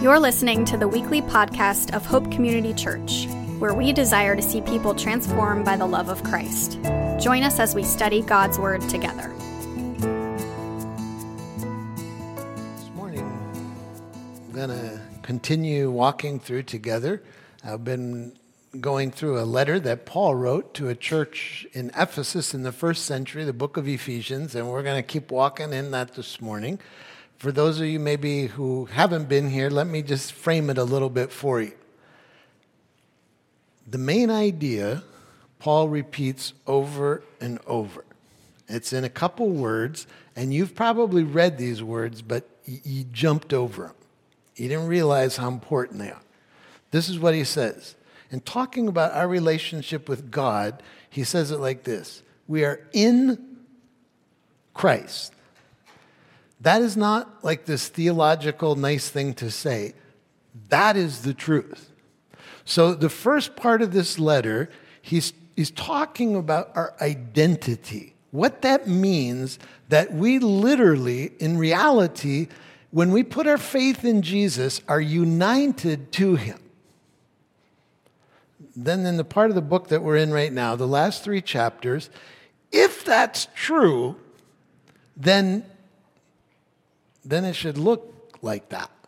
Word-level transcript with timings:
You're 0.00 0.20
listening 0.20 0.64
to 0.66 0.76
the 0.76 0.86
weekly 0.86 1.20
podcast 1.20 1.92
of 1.92 2.06
Hope 2.06 2.30
Community 2.30 2.72
Church, 2.72 3.26
where 3.58 3.74
we 3.74 3.92
desire 3.92 4.36
to 4.36 4.42
see 4.42 4.60
people 4.60 4.94
transformed 4.94 5.64
by 5.64 5.76
the 5.76 5.86
love 5.86 6.08
of 6.08 6.22
Christ. 6.22 6.78
Join 7.18 7.42
us 7.42 7.58
as 7.58 7.74
we 7.74 7.82
study 7.82 8.22
God's 8.22 8.60
Word 8.60 8.80
together. 8.82 9.34
This 12.76 12.90
morning, 12.94 13.26
I'm 14.46 14.52
going 14.52 14.68
to 14.68 15.00
continue 15.22 15.90
walking 15.90 16.38
through 16.38 16.62
together. 16.62 17.20
I've 17.64 17.82
been 17.82 18.38
going 18.80 19.10
through 19.10 19.40
a 19.40 19.42
letter 19.42 19.80
that 19.80 20.06
Paul 20.06 20.36
wrote 20.36 20.74
to 20.74 20.88
a 20.90 20.94
church 20.94 21.66
in 21.72 21.90
Ephesus 21.98 22.54
in 22.54 22.62
the 22.62 22.70
first 22.70 23.04
century, 23.04 23.42
the 23.42 23.52
book 23.52 23.76
of 23.76 23.88
Ephesians, 23.88 24.54
and 24.54 24.70
we're 24.70 24.84
going 24.84 25.02
to 25.02 25.06
keep 25.06 25.32
walking 25.32 25.72
in 25.72 25.90
that 25.90 26.14
this 26.14 26.40
morning. 26.40 26.78
For 27.38 27.52
those 27.52 27.80
of 27.80 27.86
you 27.86 28.00
maybe 28.00 28.48
who 28.48 28.86
haven't 28.86 29.28
been 29.28 29.48
here, 29.48 29.70
let 29.70 29.86
me 29.86 30.02
just 30.02 30.32
frame 30.32 30.70
it 30.70 30.78
a 30.78 30.84
little 30.84 31.08
bit 31.08 31.32
for 31.32 31.62
you. 31.62 31.72
The 33.86 33.98
main 33.98 34.30
idea 34.30 35.04
Paul 35.58 35.88
repeats 35.88 36.52
over 36.66 37.22
and 37.40 37.58
over. 37.66 38.04
It's 38.68 38.92
in 38.92 39.04
a 39.04 39.08
couple 39.08 39.48
words, 39.48 40.06
and 40.36 40.52
you've 40.52 40.74
probably 40.74 41.24
read 41.24 41.58
these 41.58 41.82
words, 41.82 42.22
but 42.22 42.48
you 42.64 43.04
jumped 43.04 43.52
over 43.52 43.84
them. 43.84 43.94
You 44.56 44.68
didn't 44.68 44.88
realize 44.88 45.36
how 45.36 45.48
important 45.48 46.00
they 46.00 46.10
are. 46.10 46.20
This 46.90 47.08
is 47.08 47.18
what 47.18 47.34
he 47.34 47.44
says. 47.44 47.94
In 48.30 48.40
talking 48.40 48.88
about 48.88 49.12
our 49.12 49.26
relationship 49.26 50.08
with 50.08 50.30
God, 50.30 50.82
he 51.08 51.24
says 51.24 51.50
it 51.50 51.60
like 51.60 51.84
this 51.84 52.22
We 52.46 52.64
are 52.64 52.80
in 52.92 53.56
Christ. 54.74 55.32
That 56.60 56.82
is 56.82 56.96
not 56.96 57.44
like 57.44 57.66
this 57.66 57.88
theological 57.88 58.74
nice 58.74 59.08
thing 59.08 59.34
to 59.34 59.50
say. 59.50 59.94
That 60.68 60.96
is 60.96 61.22
the 61.22 61.34
truth. 61.34 61.90
So, 62.64 62.94
the 62.94 63.08
first 63.08 63.56
part 63.56 63.80
of 63.80 63.92
this 63.92 64.18
letter, 64.18 64.68
he's, 65.00 65.32
he's 65.56 65.70
talking 65.70 66.36
about 66.36 66.70
our 66.74 66.94
identity. 67.00 68.14
What 68.30 68.62
that 68.62 68.86
means 68.86 69.58
that 69.88 70.12
we 70.12 70.38
literally, 70.38 71.32
in 71.38 71.56
reality, 71.56 72.48
when 72.90 73.10
we 73.12 73.22
put 73.22 73.46
our 73.46 73.56
faith 73.56 74.04
in 74.04 74.20
Jesus, 74.20 74.82
are 74.86 75.00
united 75.00 76.12
to 76.12 76.36
him. 76.36 76.60
Then, 78.76 79.06
in 79.06 79.16
the 79.16 79.24
part 79.24 79.50
of 79.50 79.54
the 79.54 79.62
book 79.62 79.88
that 79.88 80.02
we're 80.02 80.16
in 80.16 80.32
right 80.32 80.52
now, 80.52 80.76
the 80.76 80.86
last 80.86 81.24
three 81.24 81.40
chapters, 81.40 82.10
if 82.70 83.04
that's 83.04 83.48
true, 83.54 84.16
then 85.16 85.64
then 87.28 87.44
it 87.44 87.54
should 87.54 87.78
look 87.78 88.38
like 88.42 88.70
that. 88.70 88.90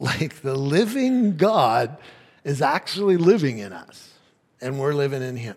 Like 0.00 0.42
the 0.42 0.54
living 0.54 1.36
God 1.36 1.96
is 2.44 2.62
actually 2.62 3.16
living 3.16 3.58
in 3.58 3.72
us, 3.72 4.12
and 4.60 4.78
we're 4.78 4.94
living 4.94 5.22
in 5.22 5.36
Him. 5.36 5.56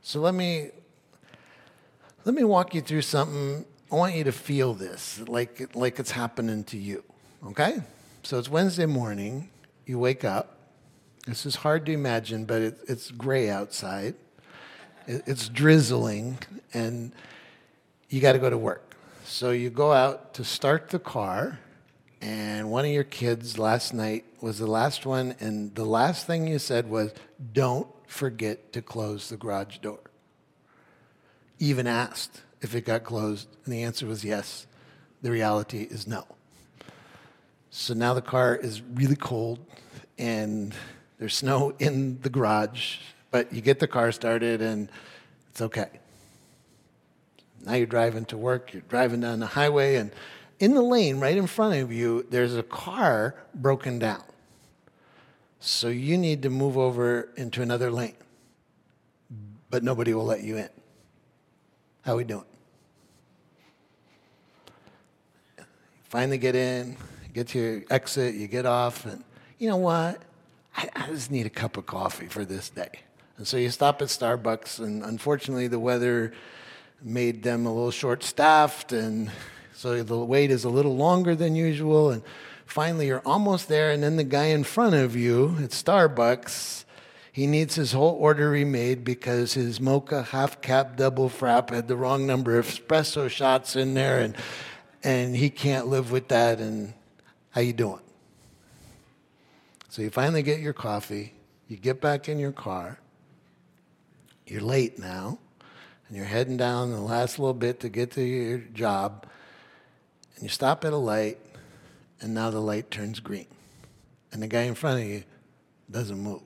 So 0.00 0.20
let 0.20 0.32
me 0.32 0.70
let 2.24 2.36
me 2.36 2.44
walk 2.44 2.72
you 2.72 2.80
through 2.80 3.02
something. 3.02 3.64
I 3.90 3.96
want 3.96 4.14
you 4.14 4.22
to 4.22 4.30
feel 4.30 4.74
this, 4.74 5.20
like 5.26 5.74
like 5.74 5.98
it's 5.98 6.12
happening 6.12 6.62
to 6.64 6.78
you. 6.78 7.02
Okay? 7.48 7.82
So 8.22 8.38
it's 8.38 8.48
Wednesday 8.48 8.86
morning. 8.86 9.50
You 9.86 9.98
wake 9.98 10.24
up. 10.24 10.58
This 11.26 11.44
is 11.44 11.56
hard 11.56 11.86
to 11.86 11.92
imagine, 11.92 12.44
but 12.44 12.62
it, 12.62 12.78
it's 12.86 13.10
gray 13.10 13.50
outside. 13.50 14.14
It, 15.08 15.24
it's 15.26 15.48
drizzling, 15.48 16.38
and 16.72 17.10
you 18.08 18.20
got 18.20 18.34
to 18.34 18.38
go 18.38 18.50
to 18.50 18.58
work. 18.58 18.89
So 19.30 19.52
you 19.52 19.70
go 19.70 19.92
out 19.92 20.34
to 20.34 20.44
start 20.44 20.88
the 20.88 20.98
car, 20.98 21.60
and 22.20 22.68
one 22.68 22.84
of 22.84 22.90
your 22.90 23.04
kids 23.04 23.60
last 23.60 23.94
night 23.94 24.24
was 24.40 24.58
the 24.58 24.66
last 24.66 25.06
one, 25.06 25.36
and 25.38 25.72
the 25.76 25.84
last 25.84 26.26
thing 26.26 26.48
you 26.48 26.58
said 26.58 26.90
was, 26.90 27.14
Don't 27.52 27.86
forget 28.08 28.72
to 28.72 28.82
close 28.82 29.28
the 29.28 29.36
garage 29.36 29.78
door. 29.78 30.00
Even 31.60 31.86
asked 31.86 32.42
if 32.60 32.74
it 32.74 32.84
got 32.84 33.04
closed, 33.04 33.48
and 33.64 33.72
the 33.72 33.84
answer 33.84 34.04
was 34.04 34.24
yes. 34.24 34.66
The 35.22 35.30
reality 35.30 35.82
is 35.82 36.08
no. 36.08 36.26
So 37.70 37.94
now 37.94 38.14
the 38.14 38.22
car 38.22 38.56
is 38.56 38.82
really 38.82 39.16
cold, 39.16 39.60
and 40.18 40.74
there's 41.20 41.36
snow 41.36 41.72
in 41.78 42.20
the 42.22 42.30
garage, 42.30 42.96
but 43.30 43.52
you 43.52 43.60
get 43.60 43.78
the 43.78 43.86
car 43.86 44.10
started, 44.10 44.60
and 44.60 44.90
it's 45.50 45.60
okay. 45.62 46.00
Now 47.64 47.74
you're 47.74 47.86
driving 47.86 48.24
to 48.26 48.36
work, 48.36 48.72
you're 48.72 48.82
driving 48.88 49.20
down 49.20 49.40
the 49.40 49.46
highway, 49.46 49.96
and 49.96 50.10
in 50.58 50.74
the 50.74 50.82
lane 50.82 51.20
right 51.20 51.36
in 51.36 51.46
front 51.46 51.74
of 51.74 51.92
you, 51.92 52.26
there's 52.30 52.54
a 52.56 52.62
car 52.62 53.34
broken 53.54 53.98
down. 53.98 54.22
So 55.58 55.88
you 55.88 56.16
need 56.16 56.42
to 56.42 56.50
move 56.50 56.78
over 56.78 57.28
into 57.36 57.60
another 57.60 57.90
lane, 57.90 58.16
but 59.68 59.82
nobody 59.82 60.14
will 60.14 60.24
let 60.24 60.42
you 60.42 60.56
in. 60.56 60.70
How 62.02 62.14
are 62.14 62.16
we 62.16 62.24
doing? 62.24 62.44
Finally 66.04 66.38
get 66.38 66.56
in, 66.56 66.96
get 67.32 67.48
to 67.48 67.58
your 67.58 67.82
exit, 67.90 68.34
you 68.34 68.48
get 68.48 68.66
off, 68.66 69.04
and 69.04 69.22
you 69.58 69.68
know 69.68 69.76
what? 69.76 70.20
I, 70.76 70.88
I 70.96 71.06
just 71.08 71.30
need 71.30 71.46
a 71.46 71.50
cup 71.50 71.76
of 71.76 71.86
coffee 71.86 72.26
for 72.26 72.44
this 72.44 72.70
day. 72.70 72.90
And 73.36 73.46
so 73.46 73.56
you 73.56 73.70
stop 73.70 74.02
at 74.02 74.08
Starbucks, 74.08 74.80
and 74.80 75.04
unfortunately, 75.04 75.68
the 75.68 75.78
weather 75.78 76.32
made 77.02 77.42
them 77.42 77.66
a 77.66 77.72
little 77.72 77.90
short 77.90 78.22
staffed, 78.22 78.92
and 78.92 79.30
so 79.74 80.02
the 80.02 80.18
wait 80.18 80.50
is 80.50 80.64
a 80.64 80.68
little 80.68 80.96
longer 80.96 81.34
than 81.34 81.54
usual. 81.54 82.10
And 82.10 82.22
finally, 82.66 83.06
you're 83.06 83.22
almost 83.24 83.68
there, 83.68 83.90
and 83.90 84.02
then 84.02 84.16
the 84.16 84.24
guy 84.24 84.46
in 84.46 84.64
front 84.64 84.94
of 84.94 85.16
you 85.16 85.56
at 85.62 85.70
Starbucks. 85.70 86.84
He 87.32 87.46
needs 87.46 87.76
his 87.76 87.92
whole 87.92 88.16
order 88.16 88.50
remade 88.50 89.04
because 89.04 89.54
his 89.54 89.80
mocha 89.80 90.22
half 90.22 90.60
cap 90.60 90.96
double 90.96 91.30
frap 91.30 91.70
had 91.70 91.86
the 91.86 91.96
wrong 91.96 92.26
number 92.26 92.58
of 92.58 92.66
espresso 92.66 93.30
shots 93.30 93.76
in 93.76 93.94
there, 93.94 94.18
and 94.18 94.36
and 95.02 95.36
he 95.36 95.48
can't 95.48 95.86
live 95.86 96.10
with 96.10 96.28
that. 96.28 96.60
And 96.60 96.92
how 97.50 97.60
you 97.60 97.72
doing? 97.72 98.00
So 99.88 100.02
you 100.02 100.10
finally 100.10 100.42
get 100.42 100.60
your 100.60 100.72
coffee. 100.72 101.34
You 101.68 101.76
get 101.76 102.00
back 102.00 102.28
in 102.28 102.38
your 102.38 102.52
car. 102.52 102.98
You're 104.46 104.60
late 104.60 104.98
now 104.98 105.38
and 106.10 106.16
you're 106.16 106.26
heading 106.26 106.56
down 106.56 106.90
the 106.90 107.00
last 107.00 107.38
little 107.38 107.54
bit 107.54 107.78
to 107.80 107.88
get 107.88 108.10
to 108.12 108.20
your 108.20 108.58
job, 108.58 109.26
and 110.34 110.42
you 110.42 110.48
stop 110.48 110.84
at 110.84 110.92
a 110.92 110.96
light, 110.96 111.38
and 112.20 112.34
now 112.34 112.50
the 112.50 112.58
light 112.58 112.90
turns 112.90 113.20
green. 113.20 113.46
And 114.32 114.42
the 114.42 114.48
guy 114.48 114.62
in 114.62 114.74
front 114.74 115.00
of 115.00 115.06
you 115.06 115.22
doesn't 115.88 116.18
move 116.18 116.42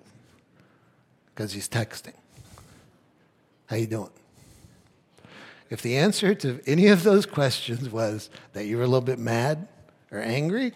because 1.34 1.54
he's 1.54 1.66
texting. 1.66 2.12
How 3.64 3.76
you 3.76 3.86
doing? 3.86 4.10
If 5.70 5.80
the 5.80 5.96
answer 5.96 6.34
to 6.34 6.60
any 6.66 6.88
of 6.88 7.02
those 7.02 7.24
questions 7.24 7.88
was 7.88 8.28
that 8.52 8.66
you 8.66 8.76
were 8.76 8.82
a 8.82 8.86
little 8.86 9.00
bit 9.00 9.18
mad 9.18 9.66
or 10.10 10.18
angry, 10.18 10.74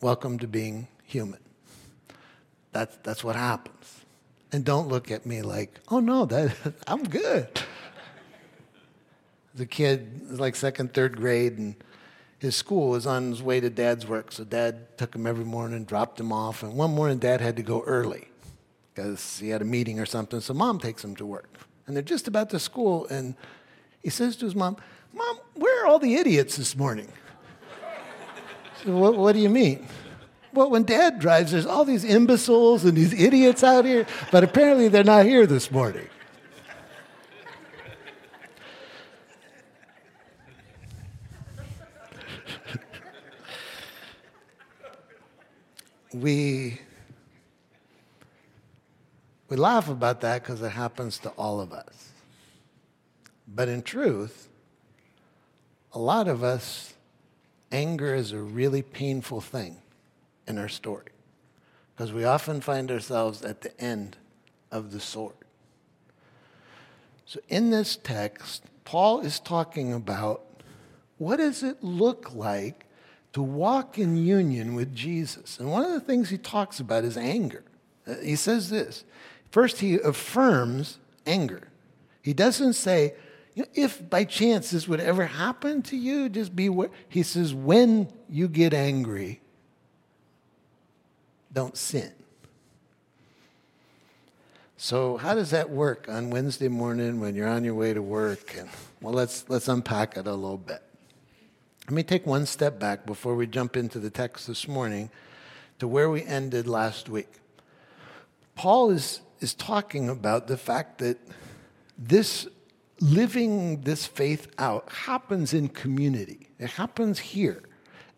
welcome 0.00 0.38
to 0.38 0.48
being 0.48 0.88
human. 1.02 1.40
That's, 2.72 2.96
that's 3.02 3.22
what 3.22 3.36
happens. 3.36 3.93
And 4.54 4.64
don't 4.64 4.86
look 4.86 5.10
at 5.10 5.26
me 5.26 5.42
like, 5.42 5.80
oh 5.88 5.98
no, 5.98 6.26
that, 6.26 6.54
I'm 6.86 7.02
good. 7.02 7.48
The 9.56 9.66
kid, 9.66 10.30
like 10.30 10.54
second, 10.54 10.94
third 10.94 11.16
grade, 11.16 11.58
and 11.58 11.74
his 12.38 12.54
school 12.54 12.90
was 12.90 13.04
on 13.04 13.30
his 13.30 13.42
way 13.42 13.58
to 13.58 13.68
dad's 13.68 14.06
work. 14.06 14.30
So 14.30 14.44
dad 14.44 14.96
took 14.96 15.12
him 15.12 15.26
every 15.26 15.44
morning, 15.44 15.82
dropped 15.82 16.20
him 16.20 16.30
off. 16.30 16.62
And 16.62 16.74
one 16.74 16.92
morning, 16.92 17.18
dad 17.18 17.40
had 17.40 17.56
to 17.56 17.64
go 17.64 17.82
early 17.82 18.28
because 18.94 19.40
he 19.40 19.48
had 19.48 19.60
a 19.60 19.64
meeting 19.64 19.98
or 19.98 20.06
something. 20.06 20.38
So 20.38 20.54
mom 20.54 20.78
takes 20.78 21.02
him 21.02 21.16
to 21.16 21.26
work. 21.26 21.58
And 21.88 21.96
they're 21.96 22.04
just 22.04 22.28
about 22.28 22.50
to 22.50 22.60
school. 22.60 23.08
And 23.08 23.34
he 24.04 24.10
says 24.10 24.36
to 24.36 24.44
his 24.44 24.54
mom, 24.54 24.76
Mom, 25.12 25.40
where 25.54 25.82
are 25.82 25.88
all 25.88 25.98
the 25.98 26.14
idiots 26.14 26.56
this 26.56 26.76
morning? 26.76 27.08
So 28.84 28.94
what, 28.96 29.16
what 29.16 29.32
do 29.32 29.40
you 29.40 29.48
mean? 29.48 29.88
Well, 30.54 30.70
when 30.70 30.84
dad 30.84 31.18
drives, 31.18 31.50
there's 31.50 31.66
all 31.66 31.84
these 31.84 32.04
imbeciles 32.04 32.84
and 32.84 32.96
these 32.96 33.12
idiots 33.12 33.64
out 33.64 33.84
here, 33.84 34.06
but 34.30 34.44
apparently 34.44 34.86
they're 34.86 35.02
not 35.02 35.26
here 35.26 35.48
this 35.48 35.68
morning. 35.68 36.06
we, 46.14 46.80
we 49.48 49.56
laugh 49.56 49.88
about 49.88 50.20
that 50.20 50.44
because 50.44 50.62
it 50.62 50.70
happens 50.70 51.18
to 51.18 51.30
all 51.30 51.60
of 51.60 51.72
us. 51.72 52.10
But 53.48 53.68
in 53.68 53.82
truth, 53.82 54.48
a 55.92 55.98
lot 55.98 56.28
of 56.28 56.44
us, 56.44 56.94
anger 57.72 58.14
is 58.14 58.30
a 58.30 58.38
really 58.38 58.82
painful 58.82 59.40
thing 59.40 59.78
in 60.46 60.58
our 60.58 60.68
story 60.68 61.06
because 61.94 62.12
we 62.12 62.24
often 62.24 62.60
find 62.60 62.90
ourselves 62.90 63.42
at 63.42 63.60
the 63.60 63.80
end 63.80 64.16
of 64.70 64.90
the 64.92 65.00
sword. 65.00 65.34
So, 67.26 67.40
in 67.48 67.70
this 67.70 67.96
text, 67.96 68.64
Paul 68.84 69.20
is 69.20 69.40
talking 69.40 69.92
about 69.92 70.42
what 71.18 71.36
does 71.36 71.62
it 71.62 71.82
look 71.82 72.34
like 72.34 72.86
to 73.32 73.42
walk 73.42 73.98
in 73.98 74.16
union 74.16 74.74
with 74.74 74.94
Jesus. 74.94 75.58
And 75.58 75.70
one 75.70 75.84
of 75.84 75.92
the 75.92 76.00
things 76.00 76.30
he 76.30 76.38
talks 76.38 76.80
about 76.80 77.04
is 77.04 77.16
anger. 77.16 77.64
Uh, 78.06 78.16
he 78.16 78.36
says 78.36 78.70
this 78.70 79.04
first, 79.50 79.80
he 79.80 79.94
affirms 79.96 80.98
anger. 81.26 81.68
He 82.20 82.32
doesn't 82.32 82.74
say, 82.74 83.14
if 83.54 84.08
by 84.10 84.24
chance 84.24 84.70
this 84.70 84.88
would 84.88 85.00
ever 85.00 85.26
happen 85.26 85.82
to 85.82 85.96
you, 85.96 86.28
just 86.28 86.56
be 86.56 86.68
what 86.68 86.90
he 87.08 87.22
says, 87.22 87.54
when 87.54 88.12
you 88.28 88.48
get 88.48 88.74
angry, 88.74 89.40
don't 91.54 91.76
sin. 91.76 92.12
So 94.76 95.16
how 95.16 95.34
does 95.34 95.50
that 95.50 95.70
work 95.70 96.06
on 96.08 96.28
Wednesday 96.28 96.68
morning 96.68 97.20
when 97.20 97.34
you're 97.34 97.48
on 97.48 97.64
your 97.64 97.74
way 97.74 97.94
to 97.94 98.02
work? 98.02 98.54
And 98.58 98.68
well, 99.00 99.14
let's 99.14 99.48
let's 99.48 99.68
unpack 99.68 100.16
it 100.16 100.26
a 100.26 100.34
little 100.34 100.58
bit. 100.58 100.82
Let 101.86 101.92
me 101.92 102.02
take 102.02 102.26
one 102.26 102.44
step 102.46 102.78
back 102.78 103.06
before 103.06 103.34
we 103.34 103.46
jump 103.46 103.76
into 103.76 103.98
the 103.98 104.10
text 104.10 104.46
this 104.46 104.66
morning 104.66 105.10
to 105.78 105.86
where 105.86 106.10
we 106.10 106.22
ended 106.22 106.66
last 106.66 107.08
week. 107.08 107.30
Paul 108.54 108.90
is, 108.90 109.20
is 109.40 109.52
talking 109.54 110.08
about 110.08 110.46
the 110.46 110.56
fact 110.56 110.98
that 110.98 111.18
this 111.98 112.48
living 113.00 113.82
this 113.82 114.06
faith 114.06 114.48
out 114.58 114.90
happens 114.90 115.52
in 115.52 115.68
community. 115.68 116.48
It 116.58 116.70
happens 116.70 117.18
here. 117.18 117.62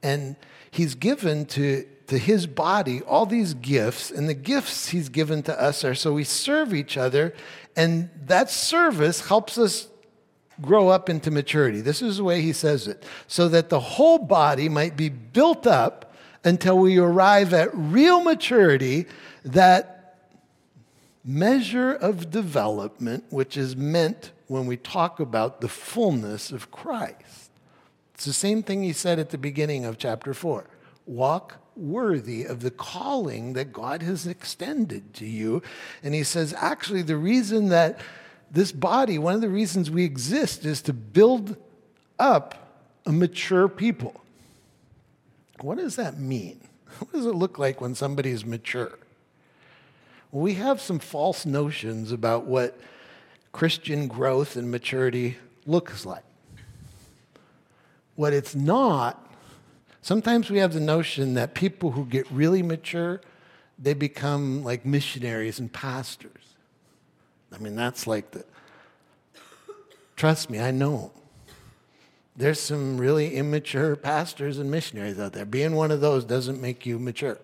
And 0.06 0.36
he's 0.70 0.94
given 0.94 1.46
to, 1.46 1.84
to 2.06 2.16
his 2.16 2.46
body 2.46 3.02
all 3.02 3.26
these 3.26 3.54
gifts, 3.54 4.12
and 4.12 4.28
the 4.28 4.34
gifts 4.34 4.90
he's 4.90 5.08
given 5.08 5.42
to 5.42 5.60
us 5.60 5.84
are 5.84 5.96
so 5.96 6.12
we 6.12 6.22
serve 6.22 6.72
each 6.72 6.96
other, 6.96 7.34
and 7.74 8.08
that 8.26 8.48
service 8.48 9.26
helps 9.26 9.58
us 9.58 9.88
grow 10.60 10.88
up 10.88 11.08
into 11.08 11.30
maturity. 11.30 11.80
This 11.80 12.02
is 12.02 12.18
the 12.18 12.24
way 12.24 12.40
he 12.40 12.52
says 12.52 12.86
it 12.86 13.04
so 13.26 13.48
that 13.48 13.68
the 13.68 13.80
whole 13.80 14.18
body 14.18 14.68
might 14.68 14.96
be 14.96 15.08
built 15.08 15.66
up 15.66 16.14
until 16.44 16.78
we 16.78 16.98
arrive 16.98 17.52
at 17.52 17.68
real 17.74 18.22
maturity, 18.22 19.06
that 19.44 20.18
measure 21.24 21.92
of 21.92 22.30
development 22.30 23.24
which 23.30 23.56
is 23.56 23.74
meant 23.74 24.30
when 24.46 24.66
we 24.66 24.76
talk 24.76 25.18
about 25.18 25.60
the 25.60 25.68
fullness 25.68 26.52
of 26.52 26.70
Christ. 26.70 27.45
It's 28.16 28.24
the 28.24 28.32
same 28.32 28.62
thing 28.62 28.82
he 28.82 28.94
said 28.94 29.18
at 29.18 29.28
the 29.28 29.36
beginning 29.36 29.84
of 29.84 29.98
chapter 29.98 30.32
4 30.32 30.64
walk 31.04 31.56
worthy 31.76 32.44
of 32.44 32.60
the 32.60 32.70
calling 32.70 33.52
that 33.52 33.74
God 33.74 34.02
has 34.02 34.26
extended 34.26 35.12
to 35.14 35.26
you. 35.26 35.62
And 36.02 36.14
he 36.14 36.24
says, 36.24 36.54
actually, 36.56 37.02
the 37.02 37.18
reason 37.18 37.68
that 37.68 38.00
this 38.50 38.72
body, 38.72 39.18
one 39.18 39.34
of 39.34 39.42
the 39.42 39.50
reasons 39.50 39.90
we 39.90 40.02
exist 40.02 40.64
is 40.64 40.80
to 40.82 40.94
build 40.94 41.56
up 42.18 42.88
a 43.04 43.12
mature 43.12 43.68
people. 43.68 44.18
What 45.60 45.76
does 45.76 45.96
that 45.96 46.18
mean? 46.18 46.60
What 46.98 47.12
does 47.12 47.26
it 47.26 47.34
look 47.34 47.58
like 47.58 47.82
when 47.82 47.94
somebody 47.94 48.30
is 48.30 48.46
mature? 48.46 48.98
Well, 50.32 50.42
we 50.42 50.54
have 50.54 50.80
some 50.80 50.98
false 50.98 51.44
notions 51.44 52.12
about 52.12 52.46
what 52.46 52.80
Christian 53.52 54.08
growth 54.08 54.56
and 54.56 54.70
maturity 54.70 55.36
looks 55.66 56.06
like. 56.06 56.24
What 58.16 58.32
it's 58.32 58.54
not, 58.54 59.30
sometimes 60.02 60.50
we 60.50 60.58
have 60.58 60.72
the 60.72 60.80
notion 60.80 61.34
that 61.34 61.54
people 61.54 61.92
who 61.92 62.06
get 62.06 62.30
really 62.30 62.62
mature, 62.62 63.20
they 63.78 63.94
become 63.94 64.64
like 64.64 64.84
missionaries 64.84 65.58
and 65.58 65.72
pastors. 65.72 66.54
I 67.52 67.58
mean, 67.58 67.76
that's 67.76 68.06
like 68.06 68.32
the. 68.32 68.44
Trust 70.16 70.50
me, 70.50 70.58
I 70.58 70.70
know. 70.70 71.12
There's 72.36 72.60
some 72.60 72.98
really 72.98 73.34
immature 73.34 73.96
pastors 73.96 74.58
and 74.58 74.70
missionaries 74.70 75.18
out 75.18 75.32
there. 75.32 75.44
Being 75.44 75.74
one 75.74 75.90
of 75.90 76.00
those 76.00 76.24
doesn't 76.24 76.60
make 76.60 76.84
you 76.84 76.98
mature. 76.98 77.38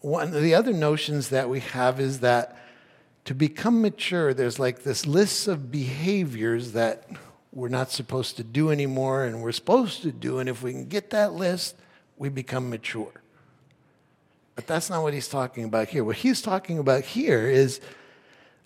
One 0.00 0.34
of 0.34 0.42
the 0.42 0.54
other 0.54 0.72
notions 0.72 1.30
that 1.30 1.48
we 1.48 1.60
have 1.60 2.00
is 2.00 2.20
that 2.20 2.56
to 3.24 3.34
become 3.34 3.82
mature, 3.82 4.32
there's 4.32 4.58
like 4.58 4.82
this 4.82 5.06
list 5.06 5.48
of 5.48 5.70
behaviors 5.70 6.72
that 6.72 7.06
we're 7.52 7.68
not 7.68 7.90
supposed 7.90 8.36
to 8.36 8.44
do 8.44 8.70
anymore 8.70 9.24
and 9.24 9.42
we're 9.42 9.52
supposed 9.52 10.02
to 10.02 10.12
do. 10.12 10.38
And 10.38 10.48
if 10.48 10.62
we 10.62 10.72
can 10.72 10.86
get 10.86 11.10
that 11.10 11.32
list, 11.32 11.76
we 12.16 12.28
become 12.28 12.70
mature. 12.70 13.12
But 14.54 14.66
that's 14.66 14.90
not 14.90 15.02
what 15.02 15.14
he's 15.14 15.28
talking 15.28 15.64
about 15.64 15.88
here. 15.88 16.02
What 16.02 16.16
he's 16.16 16.42
talking 16.42 16.78
about 16.78 17.04
here 17.04 17.48
is 17.48 17.80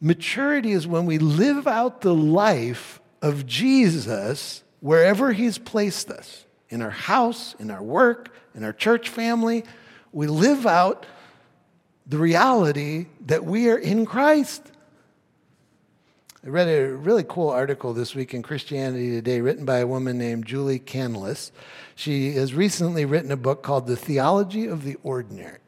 maturity 0.00 0.72
is 0.72 0.86
when 0.86 1.06
we 1.06 1.18
live 1.18 1.66
out 1.66 2.00
the 2.00 2.14
life 2.14 3.00
of 3.20 3.46
Jesus 3.46 4.62
wherever 4.80 5.32
he's 5.32 5.58
placed 5.58 6.10
us 6.10 6.44
in 6.68 6.82
our 6.82 6.90
house, 6.90 7.54
in 7.58 7.70
our 7.70 7.82
work, 7.82 8.34
in 8.54 8.64
our 8.64 8.72
church 8.72 9.08
family. 9.08 9.64
We 10.12 10.26
live 10.26 10.66
out 10.66 11.06
the 12.06 12.18
reality 12.18 13.06
that 13.26 13.44
we 13.44 13.68
are 13.68 13.78
in 13.78 14.06
Christ. 14.06 14.71
I 16.44 16.48
read 16.48 16.68
a 16.68 16.92
really 16.94 17.24
cool 17.24 17.50
article 17.50 17.94
this 17.94 18.14
week 18.14 18.34
in 18.34 18.42
Christianity 18.42 19.10
Today 19.10 19.40
written 19.40 19.64
by 19.64 19.78
a 19.78 19.86
woman 19.86 20.18
named 20.18 20.44
Julie 20.44 20.80
Canlis. 20.80 21.52
She 21.94 22.32
has 22.32 22.52
recently 22.52 23.04
written 23.04 23.30
a 23.30 23.36
book 23.36 23.62
called 23.62 23.86
The 23.86 23.96
Theology 23.96 24.66
of 24.66 24.82
the 24.84 24.96
Ordinary 25.02 25.58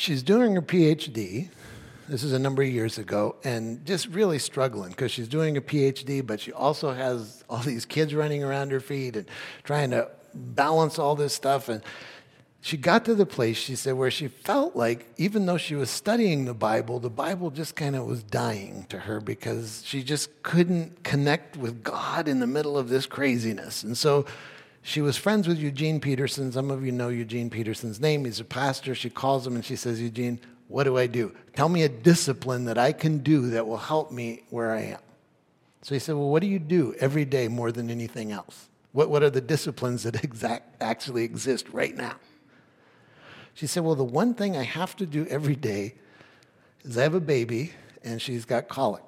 she's 0.00 0.22
doing 0.22 0.54
her 0.54 0.62
PhD. 0.62 1.50
This 2.08 2.24
is 2.24 2.32
a 2.32 2.38
number 2.38 2.62
of 2.62 2.68
years 2.68 2.98
ago, 2.98 3.36
and 3.44 3.84
just 3.86 4.08
really 4.08 4.38
struggling 4.38 4.90
because 4.90 5.12
she's 5.12 5.28
doing 5.28 5.56
a 5.56 5.60
PhD, 5.60 6.26
but 6.26 6.40
she 6.40 6.52
also 6.52 6.92
has 6.92 7.44
all 7.48 7.58
these 7.58 7.84
kids 7.84 8.14
running 8.14 8.42
around 8.42 8.72
her 8.72 8.80
feet 8.80 9.16
and 9.16 9.28
trying 9.62 9.90
to 9.90 10.10
balance 10.34 10.98
all 10.98 11.14
this 11.14 11.34
stuff. 11.34 11.68
And 11.68 11.82
she 12.62 12.76
got 12.76 13.06
to 13.06 13.14
the 13.14 13.24
place, 13.24 13.56
she 13.56 13.74
said, 13.74 13.94
where 13.94 14.10
she 14.10 14.28
felt 14.28 14.76
like, 14.76 15.06
even 15.16 15.46
though 15.46 15.56
she 15.56 15.74
was 15.74 15.88
studying 15.88 16.44
the 16.44 16.54
Bible, 16.54 17.00
the 17.00 17.08
Bible 17.08 17.50
just 17.50 17.74
kind 17.74 17.96
of 17.96 18.06
was 18.06 18.22
dying 18.22 18.84
to 18.90 18.98
her 18.98 19.18
because 19.18 19.82
she 19.86 20.02
just 20.02 20.42
couldn't 20.42 21.02
connect 21.02 21.56
with 21.56 21.82
God 21.82 22.28
in 22.28 22.40
the 22.40 22.46
middle 22.46 22.76
of 22.76 22.90
this 22.90 23.06
craziness. 23.06 23.82
And 23.82 23.96
so 23.96 24.26
she 24.82 25.00
was 25.00 25.16
friends 25.16 25.48
with 25.48 25.58
Eugene 25.58 26.00
Peterson. 26.00 26.52
Some 26.52 26.70
of 26.70 26.84
you 26.84 26.92
know 26.92 27.08
Eugene 27.08 27.48
Peterson's 27.48 27.98
name. 27.98 28.26
He's 28.26 28.40
a 28.40 28.44
pastor. 28.44 28.94
She 28.94 29.08
calls 29.08 29.46
him 29.46 29.54
and 29.54 29.64
she 29.64 29.76
says, 29.76 30.00
Eugene, 30.00 30.38
what 30.68 30.84
do 30.84 30.98
I 30.98 31.06
do? 31.06 31.34
Tell 31.54 31.68
me 31.70 31.82
a 31.82 31.88
discipline 31.88 32.66
that 32.66 32.76
I 32.76 32.92
can 32.92 33.18
do 33.18 33.50
that 33.50 33.66
will 33.66 33.78
help 33.78 34.12
me 34.12 34.42
where 34.50 34.70
I 34.72 34.82
am. 34.82 35.00
So 35.82 35.94
he 35.94 35.98
said, 35.98 36.14
Well, 36.14 36.28
what 36.28 36.42
do 36.42 36.46
you 36.46 36.58
do 36.58 36.94
every 37.00 37.24
day 37.24 37.48
more 37.48 37.72
than 37.72 37.90
anything 37.90 38.32
else? 38.32 38.68
What, 38.92 39.08
what 39.08 39.22
are 39.22 39.30
the 39.30 39.40
disciplines 39.40 40.02
that 40.02 40.22
exact, 40.24 40.82
actually 40.82 41.24
exist 41.24 41.68
right 41.70 41.96
now? 41.96 42.16
She 43.60 43.66
said, 43.66 43.84
Well, 43.84 43.94
the 43.94 44.02
one 44.02 44.32
thing 44.32 44.56
I 44.56 44.62
have 44.62 44.96
to 44.96 45.06
do 45.06 45.26
every 45.26 45.54
day 45.54 45.94
is 46.82 46.96
I 46.96 47.02
have 47.02 47.14
a 47.14 47.20
baby 47.20 47.72
and 48.02 48.20
she's 48.20 48.46
got 48.46 48.68
colic. 48.68 49.02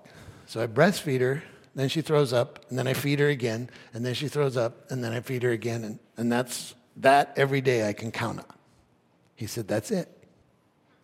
So 0.44 0.62
I 0.62 0.66
breastfeed 0.66 1.20
her 1.20 1.42
then 1.74 1.88
she 1.88 2.02
throws 2.02 2.32
up, 2.32 2.66
and 2.68 2.78
then 2.78 2.86
I 2.86 2.92
feed 2.92 3.18
her 3.20 3.28
again, 3.28 3.70
and 3.94 4.04
then 4.04 4.14
she 4.14 4.28
throws 4.28 4.56
up, 4.56 4.90
and 4.90 5.02
then 5.02 5.12
I 5.12 5.20
feed 5.20 5.42
her 5.42 5.50
again, 5.50 5.84
and, 5.84 5.98
and 6.16 6.30
that's 6.30 6.74
that 6.98 7.32
every 7.36 7.62
day 7.62 7.88
I 7.88 7.94
can 7.94 8.10
count 8.10 8.40
on. 8.40 8.56
He 9.34 9.46
said, 9.46 9.68
That's 9.68 9.90
it. 9.90 10.08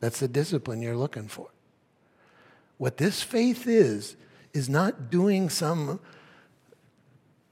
That's 0.00 0.21
the 0.21 0.28
discipline 0.28 0.83
you're 0.83 0.97
looking 0.97 1.26
for. 1.26 1.49
What 2.76 2.99
this 2.99 3.23
faith 3.23 3.67
is, 3.67 4.17
is 4.52 4.69
not 4.69 5.11
doing 5.11 5.49
some, 5.49 6.00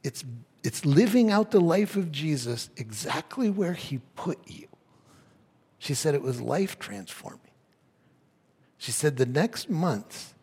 it's, 0.04 0.22
it's 0.62 0.84
living 0.84 1.30
out 1.30 1.50
the 1.50 1.60
life 1.60 1.96
of 1.96 2.12
Jesus 2.12 2.68
exactly 2.76 3.48
where 3.48 3.72
he 3.72 4.00
put 4.14 4.38
you. 4.46 4.68
She 5.86 5.94
said 5.94 6.16
it 6.16 6.22
was 6.22 6.40
life 6.40 6.80
transforming. 6.80 7.52
She 8.76 8.90
said 8.90 9.18
the 9.18 9.24
next 9.24 9.70
months, 9.70 10.34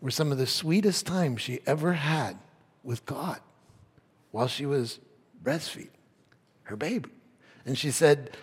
were 0.00 0.10
some 0.10 0.32
of 0.32 0.38
the 0.38 0.46
sweetest 0.46 1.04
times 1.04 1.42
she 1.42 1.60
ever 1.66 1.92
had 1.92 2.38
with 2.82 3.04
God 3.04 3.38
while 4.30 4.48
she 4.48 4.64
was 4.64 4.98
breastfeeding 5.44 5.90
her 6.62 6.74
baby. 6.74 7.10
And 7.66 7.76
she 7.76 7.90
said, 7.90 8.34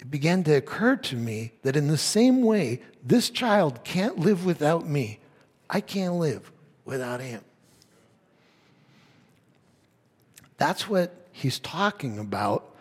it 0.00 0.10
began 0.10 0.42
to 0.42 0.56
occur 0.56 0.96
to 0.96 1.14
me 1.14 1.52
that 1.62 1.76
in 1.76 1.86
the 1.86 1.96
same 1.96 2.42
way 2.42 2.82
this 3.04 3.30
child 3.30 3.84
can't 3.84 4.18
live 4.18 4.44
without 4.44 4.88
me, 4.88 5.20
I 5.70 5.80
can't 5.80 6.14
live 6.14 6.50
without 6.84 7.20
him. 7.20 7.44
That's 10.56 10.88
what 10.88 11.14
he's 11.30 11.60
talking 11.60 12.18
about 12.18 12.74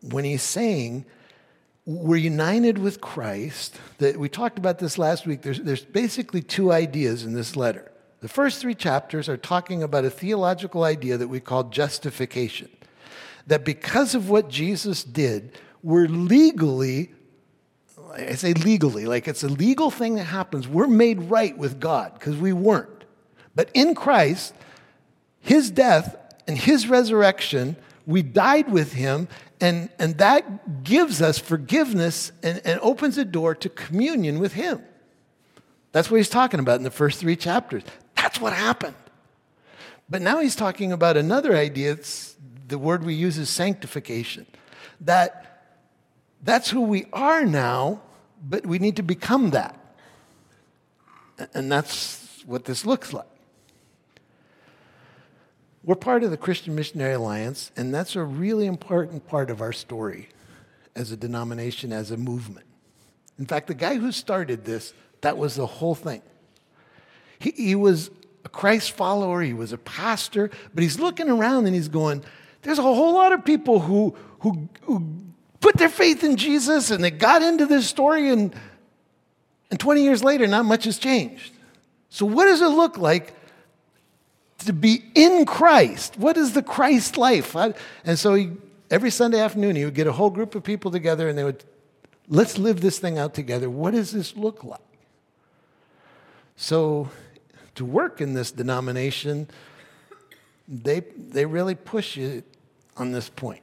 when 0.00 0.24
he's 0.24 0.42
saying 0.42 1.04
we're 1.88 2.16
united 2.16 2.76
with 2.76 3.00
Christ. 3.00 3.80
That 3.96 4.18
we 4.18 4.28
talked 4.28 4.58
about 4.58 4.78
this 4.78 4.98
last 4.98 5.26
week. 5.26 5.40
There's, 5.40 5.58
there's 5.60 5.86
basically 5.86 6.42
two 6.42 6.70
ideas 6.70 7.24
in 7.24 7.32
this 7.32 7.56
letter. 7.56 7.90
The 8.20 8.28
first 8.28 8.60
three 8.60 8.74
chapters 8.74 9.26
are 9.26 9.38
talking 9.38 9.82
about 9.82 10.04
a 10.04 10.10
theological 10.10 10.84
idea 10.84 11.16
that 11.16 11.28
we 11.28 11.40
call 11.40 11.64
justification. 11.64 12.68
That 13.46 13.64
because 13.64 14.14
of 14.14 14.28
what 14.28 14.50
Jesus 14.50 15.02
did, 15.02 15.58
we're 15.82 16.08
legally, 16.08 17.14
I 18.12 18.34
say 18.34 18.52
legally, 18.52 19.06
like 19.06 19.26
it's 19.26 19.42
a 19.42 19.48
legal 19.48 19.90
thing 19.90 20.16
that 20.16 20.24
happens. 20.24 20.68
We're 20.68 20.88
made 20.88 21.22
right 21.22 21.56
with 21.56 21.80
God 21.80 22.12
because 22.12 22.36
we 22.36 22.52
weren't. 22.52 23.04
But 23.54 23.70
in 23.72 23.94
Christ, 23.94 24.52
his 25.40 25.70
death 25.70 26.16
and 26.46 26.58
his 26.58 26.86
resurrection, 26.86 27.76
we 28.08 28.22
died 28.22 28.72
with 28.72 28.94
him, 28.94 29.28
and, 29.60 29.90
and 29.98 30.16
that 30.16 30.82
gives 30.82 31.20
us 31.20 31.38
forgiveness 31.38 32.32
and, 32.42 32.62
and 32.64 32.80
opens 32.80 33.18
a 33.18 33.24
door 33.24 33.54
to 33.56 33.68
communion 33.68 34.38
with 34.38 34.54
him. 34.54 34.82
That's 35.92 36.10
what 36.10 36.16
he's 36.16 36.30
talking 36.30 36.58
about 36.58 36.76
in 36.76 36.84
the 36.84 36.90
first 36.90 37.20
three 37.20 37.36
chapters. 37.36 37.82
That's 38.16 38.40
what 38.40 38.54
happened. 38.54 38.96
But 40.08 40.22
now 40.22 40.40
he's 40.40 40.56
talking 40.56 40.90
about 40.90 41.18
another 41.18 41.54
idea. 41.54 41.92
It's 41.92 42.34
the 42.66 42.78
word 42.78 43.04
we 43.04 43.12
use 43.12 43.36
is 43.36 43.50
sanctification. 43.50 44.46
That 45.02 45.44
that's 46.42 46.70
who 46.70 46.80
we 46.80 47.06
are 47.12 47.44
now, 47.44 48.00
but 48.42 48.64
we 48.64 48.78
need 48.78 48.96
to 48.96 49.02
become 49.02 49.50
that. 49.50 49.78
And 51.52 51.70
that's 51.70 52.42
what 52.46 52.64
this 52.64 52.86
looks 52.86 53.12
like. 53.12 53.27
We're 55.84 55.94
part 55.94 56.24
of 56.24 56.30
the 56.30 56.36
Christian 56.36 56.74
Missionary 56.74 57.14
Alliance, 57.14 57.70
and 57.76 57.94
that's 57.94 58.16
a 58.16 58.22
really 58.22 58.66
important 58.66 59.26
part 59.26 59.50
of 59.50 59.60
our 59.60 59.72
story 59.72 60.28
as 60.94 61.12
a 61.12 61.16
denomination, 61.16 61.92
as 61.92 62.10
a 62.10 62.16
movement. 62.16 62.66
In 63.38 63.46
fact, 63.46 63.68
the 63.68 63.74
guy 63.74 63.96
who 63.96 64.10
started 64.10 64.64
this, 64.64 64.92
that 65.20 65.38
was 65.38 65.54
the 65.54 65.66
whole 65.66 65.94
thing. 65.94 66.22
He, 67.38 67.52
he 67.52 67.74
was 67.76 68.10
a 68.44 68.48
Christ 68.48 68.90
follower, 68.92 69.40
he 69.40 69.52
was 69.52 69.72
a 69.72 69.78
pastor, 69.78 70.50
but 70.74 70.82
he's 70.82 70.98
looking 70.98 71.28
around 71.28 71.66
and 71.66 71.74
he's 71.74 71.88
going, 71.88 72.24
There's 72.62 72.80
a 72.80 72.82
whole 72.82 73.14
lot 73.14 73.32
of 73.32 73.44
people 73.44 73.78
who, 73.78 74.16
who, 74.40 74.68
who 74.82 75.06
put 75.60 75.76
their 75.76 75.88
faith 75.88 76.24
in 76.24 76.36
Jesus 76.36 76.90
and 76.90 77.02
they 77.02 77.12
got 77.12 77.42
into 77.42 77.66
this 77.66 77.88
story, 77.88 78.28
and, 78.30 78.52
and 79.70 79.78
20 79.78 80.02
years 80.02 80.24
later, 80.24 80.48
not 80.48 80.64
much 80.64 80.84
has 80.84 80.98
changed. 80.98 81.52
So, 82.08 82.26
what 82.26 82.46
does 82.46 82.60
it 82.60 82.66
look 82.66 82.98
like 82.98 83.34
to 84.58 84.72
be 84.72 85.04
in 85.14 85.44
Christ? 85.44 86.18
What 86.18 86.36
is 86.36 86.52
the 86.52 86.62
Christ 86.62 87.16
life? 87.16 87.54
And 87.54 88.18
so, 88.18 88.34
he, 88.34 88.50
every 88.90 89.10
Sunday 89.10 89.40
afternoon, 89.40 89.76
he 89.76 89.84
would 89.84 89.94
get 89.94 90.06
a 90.06 90.12
whole 90.12 90.30
group 90.30 90.54
of 90.54 90.62
people 90.64 90.90
together 90.90 91.28
and 91.28 91.38
they 91.38 91.44
would, 91.44 91.64
let's 92.28 92.58
live 92.58 92.80
this 92.80 92.98
thing 92.98 93.18
out 93.18 93.34
together. 93.34 93.70
What 93.70 93.92
does 93.92 94.12
this 94.12 94.36
look 94.36 94.64
like? 94.64 94.80
So, 96.56 97.10
to 97.76 97.84
work 97.84 98.20
in 98.20 98.34
this 98.34 98.50
denomination, 98.50 99.48
they, 100.66 101.00
they 101.16 101.46
really 101.46 101.76
push 101.76 102.16
you 102.16 102.42
on 102.96 103.12
this 103.12 103.28
point. 103.28 103.62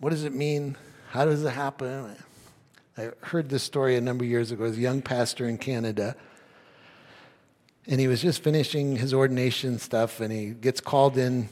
What 0.00 0.10
does 0.10 0.24
it 0.24 0.34
mean? 0.34 0.76
How 1.10 1.24
does 1.24 1.44
it 1.44 1.50
happen? 1.50 2.16
I 2.98 3.10
heard 3.22 3.48
this 3.48 3.62
story 3.62 3.96
a 3.96 4.00
number 4.00 4.24
of 4.24 4.30
years 4.30 4.50
ago. 4.50 4.64
As 4.64 4.76
a 4.76 4.80
young 4.80 5.02
pastor 5.02 5.46
in 5.46 5.58
Canada, 5.58 6.16
and 7.90 7.98
he 7.98 8.06
was 8.06 8.22
just 8.22 8.44
finishing 8.44 8.94
his 8.96 9.12
ordination 9.12 9.80
stuff, 9.80 10.20
and 10.20 10.32
he 10.32 10.50
gets 10.50 10.80
called 10.80 11.18
in 11.18 11.48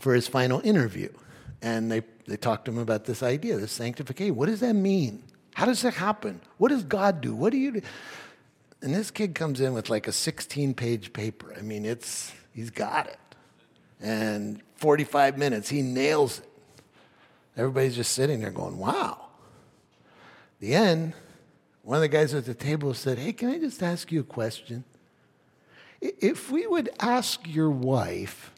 for 0.00 0.14
his 0.14 0.28
final 0.28 0.60
interview. 0.60 1.08
And 1.60 1.90
they, 1.90 2.02
they 2.28 2.36
talked 2.36 2.66
to 2.66 2.70
him 2.70 2.78
about 2.78 3.04
this 3.04 3.20
idea, 3.20 3.56
this 3.56 3.72
sanctification. 3.72 4.36
What 4.36 4.46
does 4.46 4.60
that 4.60 4.74
mean? 4.74 5.24
How 5.54 5.66
does 5.66 5.82
that 5.82 5.94
happen? 5.94 6.40
What 6.58 6.68
does 6.68 6.84
God 6.84 7.20
do? 7.20 7.34
What 7.34 7.50
do 7.50 7.58
you 7.58 7.72
do? 7.72 7.80
And 8.80 8.94
this 8.94 9.10
kid 9.10 9.34
comes 9.34 9.60
in 9.60 9.74
with 9.74 9.90
like 9.90 10.06
a 10.06 10.12
16 10.12 10.72
page 10.74 11.12
paper. 11.12 11.52
I 11.58 11.62
mean, 11.62 11.84
it's, 11.84 12.32
he's 12.52 12.70
got 12.70 13.08
it. 13.08 13.18
And 14.00 14.62
45 14.76 15.36
minutes, 15.36 15.68
he 15.68 15.82
nails 15.82 16.38
it. 16.38 16.48
Everybody's 17.56 17.96
just 17.96 18.12
sitting 18.12 18.38
there 18.38 18.52
going, 18.52 18.78
wow. 18.78 19.18
The 20.60 20.74
end, 20.74 21.14
one 21.82 21.96
of 21.96 22.02
the 22.02 22.08
guys 22.08 22.34
at 22.34 22.44
the 22.44 22.54
table 22.54 22.94
said, 22.94 23.18
Hey, 23.18 23.32
can 23.32 23.48
I 23.48 23.58
just 23.58 23.82
ask 23.82 24.12
you 24.12 24.20
a 24.20 24.24
question? 24.24 24.84
If 26.20 26.50
we 26.50 26.66
would 26.66 26.90
ask 27.00 27.40
your 27.46 27.70
wife, 27.70 28.52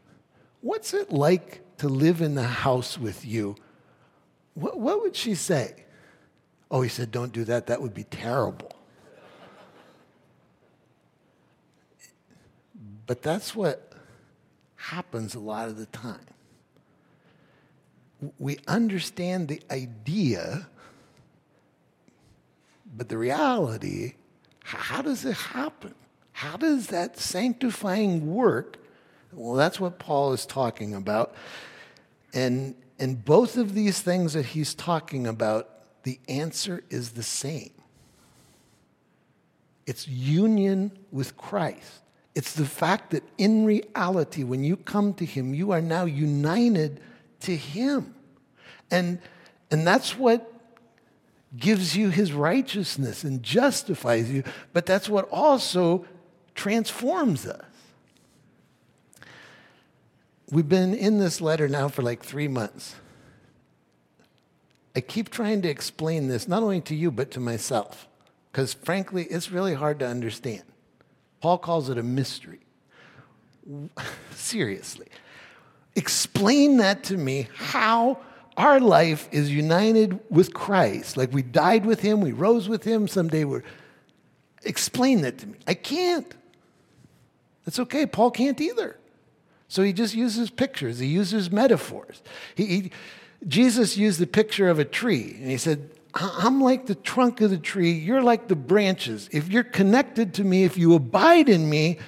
what's 0.60 0.94
it 0.94 1.12
like 1.12 1.62
to 1.78 1.88
live 1.88 2.20
in 2.20 2.34
the 2.34 2.42
house 2.42 2.98
with 2.98 3.24
you? 3.24 3.56
What, 4.54 4.78
what 4.78 5.02
would 5.02 5.16
she 5.16 5.34
say? 5.34 5.84
Oh, 6.70 6.82
he 6.82 6.88
said, 6.88 7.10
Don't 7.10 7.32
do 7.32 7.44
that. 7.44 7.66
That 7.66 7.80
would 7.80 7.94
be 7.94 8.04
terrible. 8.04 8.72
But 13.06 13.22
that's 13.22 13.54
what 13.54 13.92
happens 14.76 15.34
a 15.34 15.40
lot 15.40 15.68
of 15.68 15.78
the 15.78 15.86
time. 15.86 16.26
We 18.38 18.58
understand 18.66 19.48
the 19.48 19.62
idea, 19.70 20.68
but 22.96 23.08
the 23.08 23.16
reality, 23.16 24.14
how 24.62 25.02
does 25.02 25.24
it 25.24 25.36
happen? 25.36 25.94
How 26.38 26.56
does 26.56 26.86
that 26.86 27.18
sanctifying 27.18 28.32
work? 28.32 28.76
Well, 29.32 29.54
that's 29.54 29.80
what 29.80 29.98
Paul 29.98 30.32
is 30.32 30.46
talking 30.46 30.94
about. 30.94 31.34
And, 32.32 32.76
and 32.96 33.24
both 33.24 33.56
of 33.56 33.74
these 33.74 34.00
things 34.00 34.34
that 34.34 34.46
he's 34.46 34.72
talking 34.72 35.26
about, 35.26 35.68
the 36.04 36.20
answer 36.28 36.84
is 36.90 37.10
the 37.10 37.24
same 37.24 37.72
it's 39.84 40.06
union 40.06 40.96
with 41.10 41.36
Christ. 41.36 42.02
It's 42.36 42.52
the 42.52 42.66
fact 42.66 43.10
that 43.10 43.24
in 43.36 43.64
reality, 43.64 44.44
when 44.44 44.62
you 44.62 44.76
come 44.76 45.14
to 45.14 45.24
Him, 45.24 45.54
you 45.54 45.72
are 45.72 45.80
now 45.80 46.04
united 46.04 47.00
to 47.40 47.56
Him. 47.56 48.14
And, 48.92 49.18
and 49.72 49.84
that's 49.84 50.16
what 50.16 50.52
gives 51.56 51.96
you 51.96 52.10
His 52.10 52.32
righteousness 52.32 53.24
and 53.24 53.42
justifies 53.42 54.30
you, 54.30 54.44
but 54.72 54.86
that's 54.86 55.08
what 55.08 55.28
also 55.30 56.04
transforms 56.58 57.46
us. 57.46 57.64
We've 60.50 60.68
been 60.68 60.92
in 60.92 61.18
this 61.18 61.40
letter 61.40 61.68
now 61.68 61.86
for 61.86 62.02
like 62.02 62.24
three 62.24 62.48
months. 62.48 62.96
I 64.96 65.00
keep 65.00 65.30
trying 65.30 65.62
to 65.62 65.68
explain 65.68 66.26
this, 66.26 66.48
not 66.48 66.64
only 66.64 66.80
to 66.80 66.96
you, 66.96 67.12
but 67.12 67.30
to 67.32 67.40
myself, 67.40 68.08
because 68.50 68.74
frankly, 68.74 69.22
it's 69.24 69.52
really 69.52 69.74
hard 69.74 70.00
to 70.00 70.06
understand. 70.08 70.64
Paul 71.40 71.58
calls 71.58 71.90
it 71.90 71.96
a 71.96 72.02
mystery. 72.02 72.60
Seriously. 74.34 75.06
Explain 75.94 76.78
that 76.78 77.04
to 77.04 77.16
me 77.16 77.46
how 77.54 78.18
our 78.56 78.80
life 78.80 79.28
is 79.30 79.48
united 79.52 80.18
with 80.28 80.54
Christ. 80.54 81.16
Like 81.16 81.32
we 81.32 81.42
died 81.42 81.86
with 81.86 82.00
him, 82.00 82.20
we 82.20 82.32
rose 82.32 82.68
with 82.68 82.82
him, 82.82 83.06
someday 83.06 83.44
we're. 83.44 83.62
Explain 84.64 85.20
that 85.20 85.38
to 85.38 85.46
me. 85.46 85.58
I 85.68 85.74
can't. 85.74 86.34
That's 87.68 87.80
okay. 87.80 88.06
Paul 88.06 88.30
can't 88.30 88.58
either. 88.62 88.96
So 89.68 89.82
he 89.82 89.92
just 89.92 90.14
uses 90.14 90.48
pictures, 90.48 91.00
he 91.00 91.06
uses 91.06 91.52
metaphors. 91.52 92.22
He, 92.54 92.64
he, 92.64 92.90
Jesus 93.46 93.94
used 93.94 94.18
the 94.18 94.26
picture 94.26 94.70
of 94.70 94.78
a 94.78 94.86
tree, 94.86 95.36
and 95.38 95.50
he 95.50 95.58
said, 95.58 95.90
I'm 96.14 96.62
like 96.62 96.86
the 96.86 96.94
trunk 96.94 97.42
of 97.42 97.50
the 97.50 97.58
tree, 97.58 97.92
you're 97.92 98.22
like 98.22 98.48
the 98.48 98.56
branches. 98.56 99.28
If 99.32 99.48
you're 99.48 99.64
connected 99.64 100.32
to 100.34 100.44
me, 100.44 100.64
if 100.64 100.78
you 100.78 100.94
abide 100.94 101.50
in 101.50 101.68
me, 101.68 101.98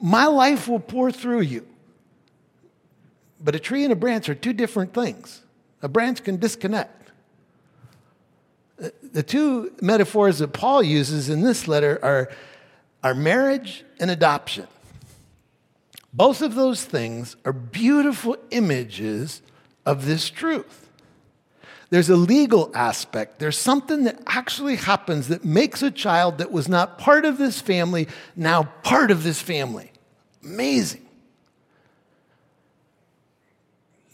my 0.00 0.26
life 0.26 0.68
will 0.68 0.78
pour 0.78 1.10
through 1.10 1.40
you. 1.40 1.66
But 3.40 3.56
a 3.56 3.58
tree 3.58 3.82
and 3.82 3.92
a 3.92 3.96
branch 3.96 4.28
are 4.28 4.36
two 4.36 4.52
different 4.52 4.94
things. 4.94 5.42
A 5.82 5.88
branch 5.88 6.22
can 6.22 6.36
disconnect. 6.36 7.10
The 9.12 9.24
two 9.24 9.72
metaphors 9.82 10.38
that 10.38 10.52
Paul 10.52 10.84
uses 10.84 11.28
in 11.28 11.42
this 11.42 11.66
letter 11.66 11.98
are, 12.00 12.30
are 13.02 13.16
marriage 13.16 13.84
and 13.98 14.08
adoption. 14.08 14.68
Both 16.12 16.42
of 16.42 16.54
those 16.54 16.84
things 16.84 17.36
are 17.44 17.52
beautiful 17.52 18.36
images 18.50 19.42
of 19.86 20.06
this 20.06 20.28
truth. 20.28 20.88
There's 21.90 22.08
a 22.08 22.16
legal 22.16 22.70
aspect. 22.74 23.40
There's 23.40 23.58
something 23.58 24.04
that 24.04 24.20
actually 24.26 24.76
happens 24.76 25.28
that 25.28 25.44
makes 25.44 25.82
a 25.82 25.90
child 25.90 26.38
that 26.38 26.52
was 26.52 26.68
not 26.68 26.98
part 26.98 27.24
of 27.24 27.36
this 27.36 27.60
family 27.60 28.08
now 28.36 28.64
part 28.84 29.10
of 29.10 29.24
this 29.24 29.42
family. 29.42 29.90
Amazing. 30.42 31.06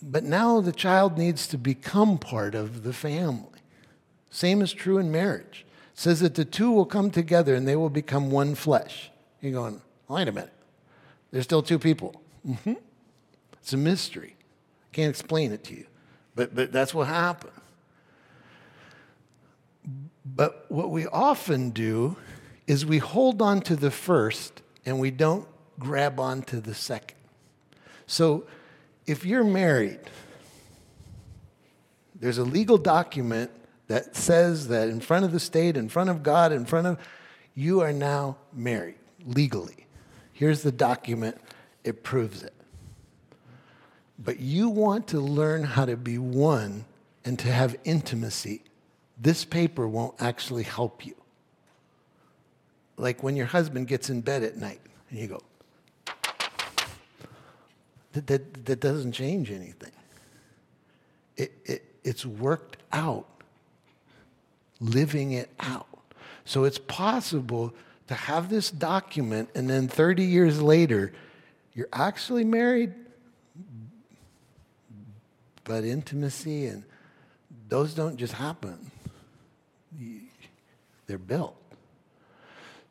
But 0.02 0.24
now 0.24 0.60
the 0.60 0.72
child 0.72 1.18
needs 1.18 1.46
to 1.48 1.58
become 1.58 2.16
part 2.18 2.54
of 2.54 2.82
the 2.82 2.92
family. 2.92 3.60
Same 4.30 4.62
is 4.62 4.72
true 4.72 4.98
in 4.98 5.10
marriage. 5.10 5.66
It 5.92 5.98
says 5.98 6.20
that 6.20 6.34
the 6.34 6.44
two 6.44 6.70
will 6.70 6.86
come 6.86 7.10
together 7.10 7.54
and 7.54 7.66
they 7.66 7.76
will 7.76 7.90
become 7.90 8.30
one 8.30 8.54
flesh. 8.54 9.10
You're 9.40 9.52
going, 9.52 9.82
wait 10.08 10.28
a 10.28 10.32
minute. 10.32 10.52
There's 11.30 11.44
still 11.44 11.62
two 11.62 11.78
people. 11.78 12.20
Mm-hmm. 12.46 12.74
It's 13.60 13.72
a 13.72 13.76
mystery. 13.76 14.36
I 14.38 14.94
can't 14.94 15.10
explain 15.10 15.52
it 15.52 15.64
to 15.64 15.74
you. 15.74 15.86
But, 16.34 16.54
but 16.54 16.72
that's 16.72 16.94
what 16.94 17.08
happened. 17.08 17.52
But 20.24 20.66
what 20.68 20.90
we 20.90 21.06
often 21.06 21.70
do 21.70 22.16
is 22.66 22.84
we 22.84 22.98
hold 22.98 23.40
on 23.40 23.60
to 23.62 23.76
the 23.76 23.90
first 23.90 24.62
and 24.84 24.98
we 25.00 25.10
don't 25.10 25.46
grab 25.78 26.18
on 26.20 26.42
to 26.42 26.60
the 26.60 26.74
second. 26.74 27.18
So 28.06 28.46
if 29.06 29.24
you're 29.24 29.44
married, 29.44 30.00
there's 32.14 32.38
a 32.38 32.44
legal 32.44 32.78
document 32.78 33.50
that 33.88 34.16
says 34.16 34.68
that 34.68 34.88
in 34.88 35.00
front 35.00 35.24
of 35.24 35.32
the 35.32 35.40
state, 35.40 35.76
in 35.76 35.88
front 35.88 36.10
of 36.10 36.22
God, 36.22 36.52
in 36.52 36.64
front 36.64 36.86
of 36.86 36.98
you 37.54 37.80
are 37.80 37.92
now 37.92 38.36
married 38.52 38.96
legally. 39.24 39.85
Here's 40.36 40.62
the 40.62 40.70
document, 40.70 41.38
it 41.82 42.02
proves 42.02 42.42
it. 42.42 42.52
but 44.18 44.38
you 44.38 44.68
want 44.68 45.08
to 45.08 45.18
learn 45.18 45.64
how 45.64 45.86
to 45.86 45.96
be 45.96 46.18
one 46.18 46.84
and 47.24 47.38
to 47.38 47.50
have 47.50 47.74
intimacy, 47.84 48.62
this 49.18 49.46
paper 49.46 49.88
won't 49.88 50.14
actually 50.20 50.64
help 50.64 51.06
you. 51.06 51.14
Like 52.98 53.22
when 53.22 53.34
your 53.34 53.46
husband 53.46 53.88
gets 53.88 54.10
in 54.10 54.20
bed 54.20 54.42
at 54.42 54.58
night 54.58 54.80
and 55.08 55.18
you 55.18 55.26
go, 55.26 55.42
that, 58.12 58.26
that, 58.26 58.66
that 58.66 58.80
doesn't 58.80 59.12
change 59.12 59.50
anything. 59.50 59.92
It, 61.38 61.52
it, 61.64 61.94
it's 62.04 62.26
worked 62.26 62.76
out, 62.92 63.26
living 64.80 65.32
it 65.32 65.50
out. 65.60 65.86
So 66.44 66.64
it's 66.64 66.78
possible 66.78 67.72
to 68.08 68.14
have 68.14 68.48
this 68.48 68.70
document 68.70 69.50
and 69.54 69.68
then 69.68 69.88
30 69.88 70.24
years 70.24 70.60
later, 70.60 71.12
you're 71.74 71.88
actually 71.92 72.44
married, 72.44 72.94
but 75.64 75.84
intimacy 75.84 76.66
and 76.66 76.84
those 77.68 77.94
don't 77.94 78.16
just 78.16 78.32
happen, 78.34 78.90
they're 81.06 81.18
built. 81.18 81.56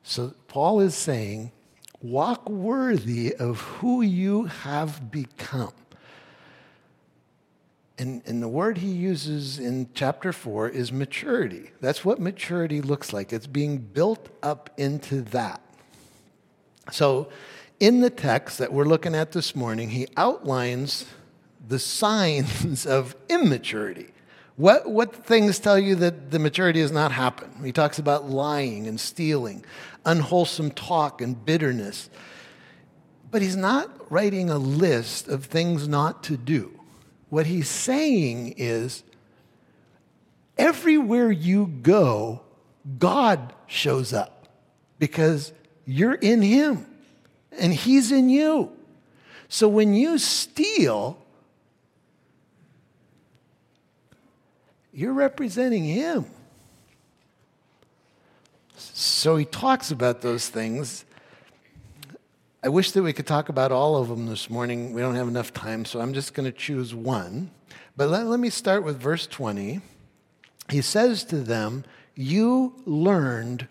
So 0.03 0.34
Paul 0.48 0.81
is 0.81 0.95
saying, 0.95 1.51
walk 2.01 2.50
worthy 2.50 3.34
of 3.36 3.60
who 3.62 4.01
you 4.01 4.45
have 4.45 5.12
become. 5.12 5.74
And, 8.05 8.21
and 8.27 8.43
the 8.43 8.47
word 8.47 8.77
he 8.77 8.91
uses 8.91 9.57
in 9.57 9.89
chapter 9.95 10.31
4 10.31 10.69
is 10.69 10.91
maturity. 10.91 11.71
That's 11.81 12.05
what 12.05 12.19
maturity 12.19 12.79
looks 12.79 13.12
like. 13.12 13.33
It's 13.33 13.47
being 13.47 13.79
built 13.79 14.29
up 14.43 14.69
into 14.77 15.21
that. 15.21 15.59
So, 16.91 17.29
in 17.79 18.01
the 18.01 18.12
text 18.12 18.59
that 18.59 18.71
we're 18.71 18.85
looking 18.85 19.15
at 19.15 19.31
this 19.31 19.55
morning, 19.55 19.89
he 19.89 20.07
outlines 20.15 21.05
the 21.67 21.79
signs 21.79 22.85
of 22.85 23.15
immaturity. 23.27 24.13
What, 24.55 24.88
what 24.88 25.25
things 25.25 25.57
tell 25.57 25.79
you 25.79 25.95
that 25.95 26.29
the 26.29 26.38
maturity 26.38 26.81
has 26.81 26.91
not 26.91 27.12
happened? 27.12 27.65
He 27.65 27.71
talks 27.71 27.97
about 27.97 28.29
lying 28.29 28.85
and 28.85 29.00
stealing, 29.00 29.65
unwholesome 30.05 30.71
talk 30.71 31.21
and 31.21 31.43
bitterness. 31.43 32.12
But 33.31 33.41
he's 33.41 33.55
not 33.55 34.12
writing 34.12 34.51
a 34.51 34.59
list 34.59 35.27
of 35.27 35.45
things 35.45 35.88
not 35.88 36.21
to 36.25 36.38
do. 36.38 36.79
What 37.29 37.46
he's 37.46 37.70
saying 37.70 38.55
is 38.58 39.03
everywhere 40.58 41.32
you 41.32 41.67
go, 41.82 42.41
God 43.00 43.53
shows 43.67 44.13
up 44.13 44.48
because 45.00 45.51
you're 45.86 46.15
in 46.15 46.41
him 46.41 46.86
and 47.51 47.74
he's 47.74 48.12
in 48.12 48.29
you. 48.29 48.72
So 49.48 49.67
when 49.67 49.94
you 49.94 50.17
steal, 50.17 51.17
you're 54.94 55.13
representing 55.13 55.84
him. 55.84 56.25
So 58.77 59.36
he 59.36 59.46
talks 59.46 59.91
about 59.91 60.22
those 60.22 60.48
things 60.48 61.05
I 62.65 62.69
wish 62.69 62.93
that 62.93 63.03
we 63.03 63.13
could 63.13 63.27
talk 63.27 63.50
about 63.50 63.72
all 63.72 63.95
of 63.95 64.10
them 64.10 64.25
this 64.25 64.50
morning. 64.50 64.91
We 64.91 65.00
don't 65.00 65.13
have 65.13 65.27
enough 65.27 65.53
time, 65.53 65.86
so 65.86 66.01
I'm 66.01 66.15
just 66.15 66.34
going 66.34 66.51
to 66.51 66.57
choose 66.57 66.95
one. 66.95 67.51
But 67.95 68.10
let, 68.10 68.25
let 68.25 68.39
me 68.39 68.50
start 68.50 68.84
with 68.84 69.00
verse 69.00 69.27
20. 69.27 69.81
He 70.72 70.81
says 70.81 71.24
to 71.25 71.41
them, 71.41 71.86
You 72.15 72.74
learned 72.88 73.67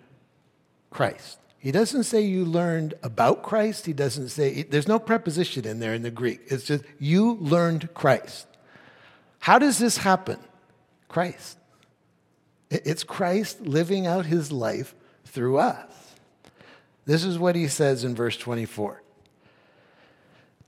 Christ. 0.91 1.41
He 1.59 1.73
doesn't 1.73 2.05
say 2.05 2.21
you 2.21 2.45
learned 2.45 2.95
about 3.03 3.43
Christ. 3.43 3.85
He 3.85 3.93
doesn't 3.93 4.29
say, 4.29 4.63
there's 4.63 4.87
no 4.87 5.01
preposition 5.01 5.67
in 5.67 5.81
there 5.81 5.95
in 5.95 6.03
the 6.03 6.11
Greek. 6.13 6.43
It's 6.47 6.63
just, 6.63 6.85
you 7.01 7.35
learned 7.41 7.93
Christ. 7.95 8.47
How 9.41 9.59
does 9.59 9.79
this 9.79 9.97
happen? 9.97 10.39
Christ. 11.09 11.59
It's 12.71 13.03
Christ 13.03 13.61
living 13.63 14.07
out 14.07 14.27
his 14.27 14.53
life 14.53 14.95
through 15.25 15.59
us. 15.59 16.04
This 17.07 17.25
is 17.25 17.39
what 17.39 17.55
he 17.55 17.69
says 17.69 18.05
in 18.05 18.15
verse 18.15 18.37
24 18.37 19.03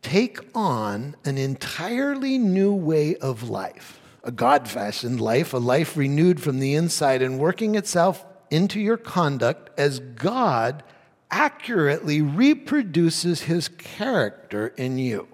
Take 0.02 0.38
on 0.54 1.16
an 1.24 1.38
entirely 1.38 2.38
new 2.38 2.72
way 2.72 3.16
of 3.16 3.48
life, 3.48 4.00
a 4.22 4.30
God 4.30 4.68
fashioned 4.68 5.20
life, 5.20 5.52
a 5.52 5.58
life 5.58 5.96
renewed 5.96 6.40
from 6.40 6.60
the 6.60 6.74
inside 6.74 7.22
and 7.22 7.38
working 7.38 7.74
itself 7.74 8.24
into 8.50 8.80
your 8.80 8.96
conduct 8.96 9.70
as 9.78 9.98
God 9.98 10.84
accurately 11.30 12.22
reproduces 12.22 13.42
his 13.42 13.68
character 13.68 14.68
in 14.76 14.98
you. 14.98 15.26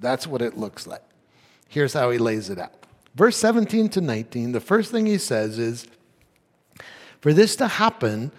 That's 0.00 0.26
what 0.26 0.42
it 0.42 0.56
looks 0.56 0.86
like. 0.86 1.02
Here's 1.68 1.92
how 1.92 2.10
he 2.10 2.18
lays 2.18 2.50
it 2.50 2.58
out. 2.58 2.72
Verse 3.14 3.36
17 3.36 3.88
to 3.90 4.00
19, 4.00 4.52
the 4.52 4.60
first 4.60 4.90
thing 4.90 5.06
he 5.06 5.18
says 5.18 5.58
is, 5.58 5.86
For 7.20 7.32
this 7.32 7.56
to 7.56 7.68
happen, 7.68 8.32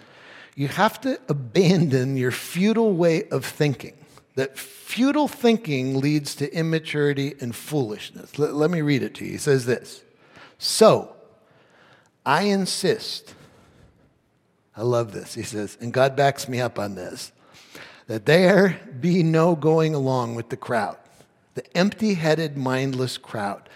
you 0.54 0.68
have 0.68 1.00
to 1.02 1.20
abandon 1.28 2.16
your 2.16 2.30
futile 2.30 2.92
way 2.92 3.28
of 3.28 3.44
thinking. 3.44 3.94
That 4.34 4.58
futile 4.58 5.28
thinking 5.28 6.00
leads 6.00 6.34
to 6.36 6.52
immaturity 6.52 7.34
and 7.40 7.54
foolishness. 7.54 8.38
Let, 8.38 8.54
let 8.54 8.70
me 8.70 8.80
read 8.80 9.02
it 9.02 9.14
to 9.16 9.24
you. 9.24 9.32
He 9.32 9.38
says 9.38 9.66
this 9.66 10.02
So, 10.58 11.14
I 12.24 12.42
insist, 12.42 13.34
I 14.76 14.82
love 14.82 15.12
this. 15.12 15.34
He 15.34 15.42
says, 15.42 15.76
and 15.80 15.92
God 15.92 16.16
backs 16.16 16.48
me 16.48 16.60
up 16.60 16.78
on 16.78 16.94
this, 16.94 17.32
that 18.06 18.26
there 18.26 18.80
be 19.00 19.22
no 19.22 19.56
going 19.56 19.94
along 19.94 20.34
with 20.34 20.48
the 20.48 20.56
crowd, 20.56 20.96
the 21.54 21.76
empty 21.76 22.14
headed, 22.14 22.56
mindless 22.56 23.18
crowd 23.18 23.68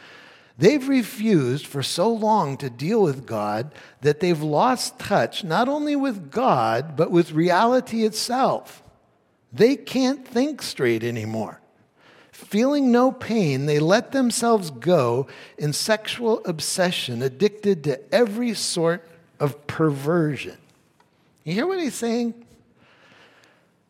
They've 0.56 0.86
refused 0.88 1.66
for 1.66 1.82
so 1.82 2.12
long 2.12 2.56
to 2.58 2.70
deal 2.70 3.02
with 3.02 3.26
God 3.26 3.72
that 4.02 4.20
they've 4.20 4.40
lost 4.40 4.98
touch 4.98 5.42
not 5.42 5.68
only 5.68 5.96
with 5.96 6.30
God, 6.30 6.96
but 6.96 7.10
with 7.10 7.32
reality 7.32 8.04
itself. 8.04 8.82
They 9.52 9.74
can't 9.76 10.26
think 10.26 10.62
straight 10.62 11.02
anymore. 11.02 11.60
Feeling 12.30 12.92
no 12.92 13.10
pain, 13.10 13.66
they 13.66 13.78
let 13.78 14.12
themselves 14.12 14.70
go 14.70 15.26
in 15.58 15.72
sexual 15.72 16.44
obsession, 16.44 17.22
addicted 17.22 17.84
to 17.84 18.14
every 18.14 18.54
sort 18.54 19.08
of 19.40 19.66
perversion. 19.66 20.56
You 21.44 21.52
hear 21.52 21.66
what 21.66 21.80
he's 21.80 21.94
saying? 21.94 22.34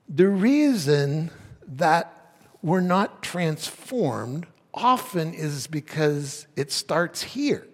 The 0.08 0.28
reason 0.28 1.30
that 1.66 2.36
we're 2.62 2.80
not 2.80 3.22
transformed 3.22 4.46
often 4.74 5.32
is 5.32 5.66
because 5.66 6.46
it 6.56 6.72
starts 6.72 7.22
here. 7.22 7.66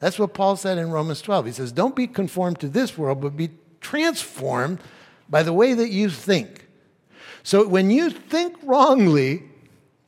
That's 0.00 0.18
what 0.18 0.34
Paul 0.34 0.56
said 0.56 0.78
in 0.78 0.90
Romans 0.90 1.22
12. 1.22 1.46
He 1.46 1.52
says, 1.52 1.72
Don't 1.72 1.96
be 1.96 2.06
conformed 2.06 2.60
to 2.60 2.68
this 2.68 2.98
world, 2.98 3.20
but 3.20 3.36
be 3.36 3.50
transformed 3.80 4.80
by 5.28 5.42
the 5.42 5.52
way 5.52 5.74
that 5.74 5.90
you 5.90 6.10
think. 6.10 6.66
So 7.42 7.66
when 7.66 7.90
you 7.90 8.10
think 8.10 8.56
wrongly, 8.62 9.44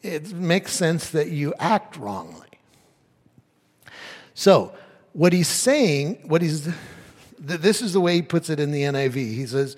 it 0.03 0.33
makes 0.33 0.73
sense 0.73 1.11
that 1.11 1.29
you 1.29 1.55
act 1.59 1.97
wrongly. 1.97 2.49
So, 4.35 4.73
what 5.13 5.33
he's 5.33 5.49
saying, 5.49 6.21
what 6.25 6.41
he's, 6.41 6.69
this 7.39 7.83
is 7.83 7.93
the 7.93 8.01
way 8.01 8.15
he 8.15 8.23
puts 8.23 8.49
it 8.49 8.61
in 8.61 8.71
the 8.71 8.83
NIV. 8.83 9.15
He 9.15 9.47
says, 9.47 9.77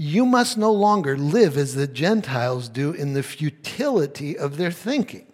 you 0.00 0.24
must 0.24 0.56
no 0.56 0.72
longer 0.72 1.18
live 1.18 1.56
as 1.56 1.74
the 1.74 1.88
Gentiles 1.88 2.68
do 2.68 2.92
in 2.92 3.14
the 3.14 3.22
futility 3.22 4.38
of 4.38 4.56
their 4.56 4.70
thinking. 4.70 5.26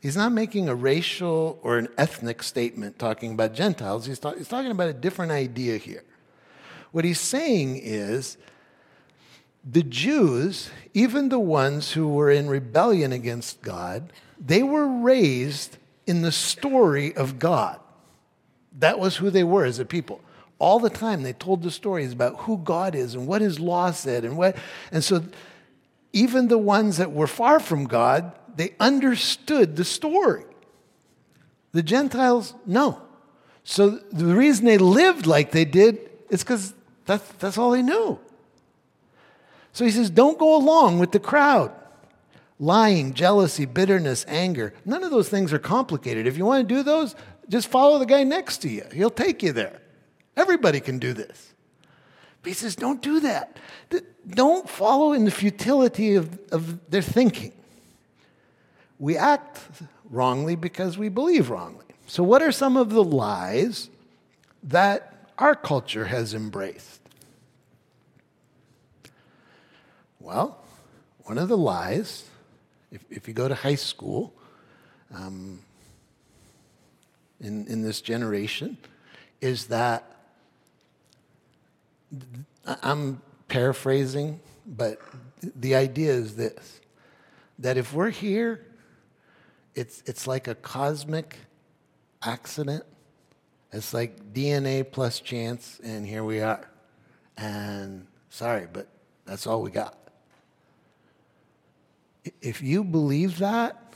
He's 0.00 0.16
not 0.16 0.32
making 0.32 0.70
a 0.70 0.74
racial 0.74 1.60
or 1.62 1.76
an 1.76 1.88
ethnic 1.98 2.42
statement 2.42 2.98
talking 2.98 3.32
about 3.32 3.52
Gentiles. 3.52 4.06
He's, 4.06 4.18
he's 4.38 4.48
talking 4.48 4.70
about 4.70 4.88
a 4.88 4.94
different 4.94 5.32
idea 5.32 5.76
here. 5.76 6.02
What 6.92 7.04
he's 7.04 7.20
saying 7.20 7.80
is 7.82 8.38
the 9.62 9.82
Jews, 9.82 10.70
even 10.94 11.28
the 11.28 11.38
ones 11.38 11.92
who 11.92 12.08
were 12.08 12.30
in 12.30 12.48
rebellion 12.48 13.12
against 13.12 13.60
God, 13.60 14.14
they 14.40 14.62
were 14.62 14.86
raised 14.86 15.76
in 16.06 16.22
the 16.22 16.32
story 16.32 17.14
of 17.14 17.38
God. 17.38 17.80
That 18.78 18.98
was 18.98 19.16
who 19.16 19.28
they 19.28 19.44
were 19.44 19.66
as 19.66 19.78
a 19.78 19.84
people 19.84 20.22
all 20.58 20.78
the 20.78 20.90
time 20.90 21.22
they 21.22 21.32
told 21.32 21.62
the 21.62 21.70
stories 21.70 22.12
about 22.12 22.40
who 22.40 22.58
God 22.58 22.94
is 22.94 23.14
and 23.14 23.26
what 23.26 23.42
his 23.42 23.60
law 23.60 23.90
said 23.90 24.24
and 24.24 24.36
what 24.36 24.56
and 24.90 25.04
so 25.04 25.22
even 26.12 26.48
the 26.48 26.58
ones 26.58 26.96
that 26.96 27.12
were 27.12 27.26
far 27.26 27.60
from 27.60 27.84
God 27.84 28.32
they 28.56 28.74
understood 28.80 29.76
the 29.76 29.84
story. 29.84 30.44
The 31.72 31.82
Gentiles 31.82 32.54
no. 32.64 33.02
So 33.64 33.90
the 33.90 34.34
reason 34.34 34.64
they 34.64 34.78
lived 34.78 35.26
like 35.26 35.50
they 35.50 35.66
did 35.66 35.98
is 36.30 36.42
because 36.42 36.72
that's, 37.04 37.28
that's 37.34 37.58
all 37.58 37.72
they 37.72 37.82
knew. 37.82 38.18
So 39.72 39.84
he 39.84 39.90
says 39.90 40.08
don't 40.08 40.38
go 40.38 40.56
along 40.56 40.98
with 40.98 41.12
the 41.12 41.20
crowd. 41.20 41.72
Lying 42.58 43.12
jealousy 43.12 43.66
bitterness 43.66 44.24
anger 44.26 44.72
none 44.86 45.04
of 45.04 45.10
those 45.10 45.28
things 45.28 45.52
are 45.52 45.58
complicated. 45.58 46.26
If 46.26 46.38
you 46.38 46.46
want 46.46 46.66
to 46.66 46.74
do 46.74 46.82
those 46.82 47.14
just 47.50 47.68
follow 47.68 47.98
the 47.98 48.06
guy 48.06 48.24
next 48.24 48.58
to 48.58 48.70
you. 48.70 48.84
He'll 48.92 49.10
take 49.10 49.42
you 49.42 49.52
there 49.52 49.82
Everybody 50.36 50.80
can 50.80 50.98
do 50.98 51.12
this. 51.12 51.52
But 52.42 52.48
he 52.48 52.54
says, 52.54 52.76
don't 52.76 53.02
do 53.02 53.20
that. 53.20 53.56
Don't 54.28 54.68
follow 54.68 55.12
in 55.12 55.24
the 55.24 55.30
futility 55.30 56.14
of, 56.14 56.38
of 56.52 56.90
their 56.90 57.02
thinking. 57.02 57.52
We 58.98 59.16
act 59.16 59.60
wrongly 60.10 60.56
because 60.56 60.96
we 60.96 61.08
believe 61.08 61.50
wrongly. 61.50 61.84
So, 62.06 62.22
what 62.22 62.40
are 62.40 62.52
some 62.52 62.76
of 62.76 62.90
the 62.90 63.02
lies 63.02 63.90
that 64.62 65.28
our 65.38 65.54
culture 65.54 66.04
has 66.06 66.34
embraced? 66.34 67.00
Well, 70.20 70.58
one 71.24 71.38
of 71.38 71.48
the 71.48 71.56
lies, 71.56 72.24
if, 72.92 73.04
if 73.10 73.28
you 73.28 73.34
go 73.34 73.48
to 73.48 73.54
high 73.54 73.74
school 73.74 74.32
um, 75.12 75.60
in, 77.40 77.66
in 77.66 77.82
this 77.82 78.00
generation, 78.00 78.78
is 79.40 79.66
that 79.66 80.15
I'm 82.64 83.20
paraphrasing, 83.48 84.40
but 84.66 85.00
the 85.40 85.74
idea 85.74 86.12
is 86.12 86.36
this 86.36 86.80
that 87.58 87.78
if 87.78 87.94
we're 87.94 88.10
here, 88.10 88.66
it's, 89.74 90.02
it's 90.06 90.26
like 90.26 90.46
a 90.48 90.54
cosmic 90.54 91.36
accident. 92.22 92.84
It's 93.72 93.94
like 93.94 94.32
DNA 94.32 94.90
plus 94.90 95.20
chance, 95.20 95.80
and 95.82 96.06
here 96.06 96.24
we 96.24 96.40
are. 96.40 96.70
And 97.36 98.06
sorry, 98.30 98.66
but 98.72 98.88
that's 99.24 99.46
all 99.46 99.62
we 99.62 99.70
got. 99.70 99.96
If 102.40 102.62
you 102.62 102.84
believe 102.84 103.38
that, 103.38 103.94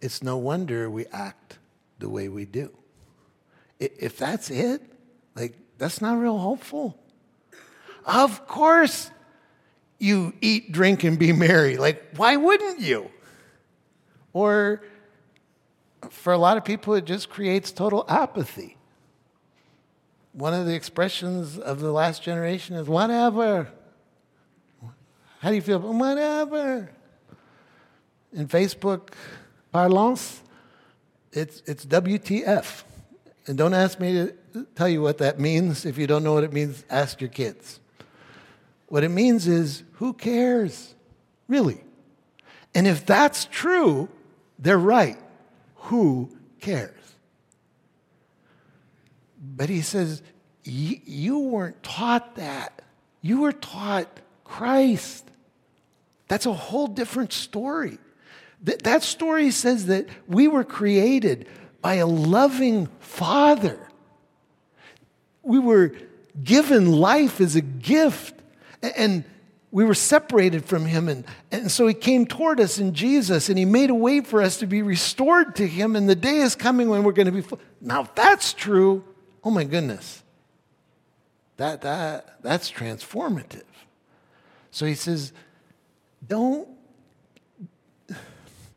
it's 0.00 0.22
no 0.22 0.36
wonder 0.36 0.90
we 0.90 1.06
act 1.06 1.58
the 1.98 2.08
way 2.08 2.28
we 2.28 2.44
do. 2.44 2.70
If 3.80 4.18
that's 4.18 4.50
it, 4.50 4.82
like, 5.34 5.56
that's 5.78 6.00
not 6.00 6.18
real 6.18 6.38
hopeful. 6.38 6.98
Of 8.06 8.46
course, 8.46 9.10
you 9.98 10.34
eat, 10.40 10.72
drink, 10.72 11.04
and 11.04 11.18
be 11.18 11.32
merry. 11.32 11.76
Like, 11.76 12.16
why 12.16 12.36
wouldn't 12.36 12.80
you? 12.80 13.10
Or 14.32 14.82
for 16.10 16.32
a 16.32 16.38
lot 16.38 16.56
of 16.56 16.64
people, 16.64 16.94
it 16.94 17.04
just 17.04 17.30
creates 17.30 17.72
total 17.72 18.04
apathy. 18.08 18.76
One 20.32 20.52
of 20.52 20.66
the 20.66 20.74
expressions 20.74 21.58
of 21.58 21.80
the 21.80 21.92
last 21.92 22.22
generation 22.22 22.76
is 22.76 22.88
whatever. 22.88 23.68
How 25.38 25.50
do 25.50 25.54
you 25.54 25.62
feel? 25.62 25.78
Whatever. 25.78 26.90
In 28.32 28.48
Facebook 28.48 29.10
parlance, 29.72 30.42
it's, 31.32 31.62
it's 31.66 31.86
WTF. 31.86 32.82
And 33.46 33.56
don't 33.56 33.74
ask 33.74 34.00
me 34.00 34.12
to 34.14 34.34
tell 34.74 34.88
you 34.88 35.02
what 35.02 35.18
that 35.18 35.38
means. 35.38 35.84
If 35.84 35.98
you 35.98 36.06
don't 36.06 36.24
know 36.24 36.34
what 36.34 36.44
it 36.44 36.52
means, 36.52 36.84
ask 36.90 37.20
your 37.20 37.30
kids. 37.30 37.80
What 38.86 39.04
it 39.04 39.08
means 39.08 39.46
is, 39.46 39.82
who 39.94 40.12
cares? 40.12 40.94
Really? 41.48 41.82
And 42.74 42.86
if 42.86 43.06
that's 43.06 43.46
true, 43.46 44.08
they're 44.58 44.78
right. 44.78 45.18
Who 45.76 46.30
cares? 46.60 46.90
But 49.40 49.68
he 49.68 49.82
says, 49.82 50.22
You 50.64 51.38
weren't 51.38 51.82
taught 51.82 52.36
that. 52.36 52.82
You 53.20 53.42
were 53.42 53.52
taught 53.52 54.20
Christ. 54.44 55.28
That's 56.28 56.46
a 56.46 56.52
whole 56.52 56.86
different 56.86 57.32
story. 57.32 57.98
That 58.62 59.02
story 59.02 59.50
says 59.50 59.86
that 59.86 60.08
we 60.26 60.48
were 60.48 60.64
created 60.64 61.46
by 61.82 61.96
a 61.96 62.06
loving 62.06 62.88
Father. 62.98 63.78
We 65.44 65.58
were 65.58 65.92
given 66.42 66.90
life 66.90 67.40
as 67.40 67.56
a 67.56 67.60
gift, 67.60 68.34
and 68.82 69.24
we 69.70 69.84
were 69.84 69.94
separated 69.94 70.64
from 70.64 70.86
Him. 70.86 71.08
And, 71.08 71.24
and 71.50 71.70
so 71.70 71.86
He 71.86 71.94
came 71.94 72.26
toward 72.26 72.60
us 72.60 72.78
in 72.78 72.94
Jesus, 72.94 73.48
and 73.48 73.58
He 73.58 73.64
made 73.64 73.90
a 73.90 73.94
way 73.94 74.20
for 74.20 74.42
us 74.42 74.58
to 74.58 74.66
be 74.66 74.82
restored 74.82 75.56
to 75.56 75.66
Him. 75.66 75.96
And 75.96 76.08
the 76.08 76.14
day 76.14 76.38
is 76.38 76.54
coming 76.54 76.88
when 76.88 77.04
we're 77.04 77.12
going 77.12 77.26
to 77.26 77.32
be. 77.32 77.42
Full. 77.42 77.60
Now, 77.80 78.02
if 78.02 78.14
that's 78.14 78.52
true, 78.52 79.04
oh 79.42 79.50
my 79.50 79.64
goodness, 79.64 80.22
that, 81.56 81.82
that, 81.82 82.42
that's 82.42 82.70
transformative. 82.70 83.62
So 84.70 84.86
He 84.86 84.94
says, 84.94 85.32
don't 86.26 86.68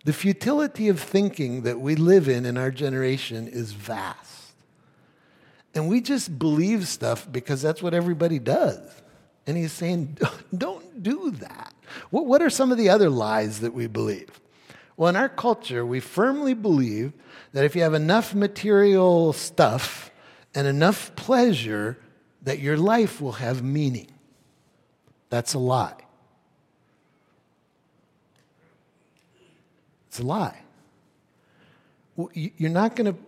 the 0.08 0.14
futility 0.14 0.88
of 0.88 1.02
thinking 1.02 1.64
that 1.64 1.82
we 1.82 1.94
live 1.94 2.30
in 2.30 2.46
in 2.46 2.58
our 2.58 2.72
generation 2.72 3.46
is 3.46 3.74
vast. 3.74 4.37
And 5.74 5.88
we 5.88 6.02
just 6.02 6.40
believe 6.40 6.88
stuff 6.88 7.28
because 7.32 7.62
that's 7.62 7.84
what 7.84 7.94
everybody 7.94 8.40
does. 8.40 8.80
And 9.46 9.56
he's 9.56 9.72
saying, 9.72 10.18
don't 10.58 11.04
do 11.04 11.32
that. 11.32 11.74
What, 12.10 12.26
what 12.26 12.42
are 12.42 12.50
some 12.50 12.72
of 12.72 12.78
the 12.78 12.90
other 12.90 13.10
lies 13.10 13.62
that 13.62 13.74
we 13.74 13.88
believe? 13.88 14.40
Well, 14.98 15.10
in 15.10 15.16
our 15.16 15.30
culture, 15.30 15.86
we 15.86 16.00
firmly 16.00 16.54
believe 16.54 17.14
that 17.54 17.64
if 17.64 17.76
you 17.76 17.84
have 17.84 17.94
enough 17.94 18.34
material 18.34 19.32
stuff 19.34 20.12
and 20.56 20.68
enough 20.68 21.16
pleasure, 21.16 21.98
that 22.42 22.60
your 22.60 22.78
life 22.78 23.22
will 23.22 23.34
have 23.34 23.64
meaning. 23.64 24.08
That's 25.30 25.54
a 25.54 25.60
lie. 25.60 25.94
It's 30.08 30.20
a 30.20 30.24
lie. 30.24 30.62
You're 32.34 32.72
not 32.72 32.96
going 32.96 33.14
to 33.14 33.20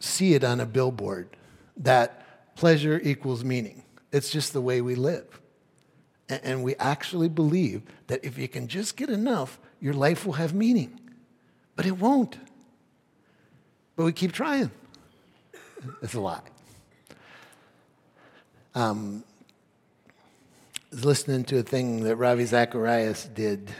see 0.00 0.32
it 0.34 0.44
on 0.44 0.60
a 0.60 0.66
billboard 0.66 1.28
that 1.76 2.54
pleasure 2.56 3.00
equals 3.02 3.44
meaning. 3.44 3.82
It's 4.12 4.30
just 4.30 4.52
the 4.52 4.60
way 4.60 4.80
we 4.80 4.94
live. 4.94 5.40
And 6.28 6.62
we 6.62 6.74
actually 6.76 7.28
believe 7.28 7.82
that 8.06 8.24
if 8.24 8.38
you 8.38 8.48
can 8.48 8.68
just 8.68 8.96
get 8.96 9.10
enough, 9.10 9.58
your 9.80 9.94
life 9.94 10.24
will 10.24 10.34
have 10.34 10.54
meaning. 10.54 10.98
But 11.76 11.86
it 11.86 11.98
won't. 11.98 12.38
But 13.96 14.04
we 14.04 14.12
keep 14.12 14.32
trying. 14.32 14.70
It's 16.00 16.14
a 16.14 16.20
lie. 16.20 16.40
Um, 18.74 19.24
I 20.90 20.94
was 20.94 21.04
listening 21.04 21.44
to 21.44 21.58
a 21.58 21.62
thing 21.62 22.04
that 22.04 22.16
Ravi 22.16 22.44
Zacharias 22.44 23.24
did 23.34 23.70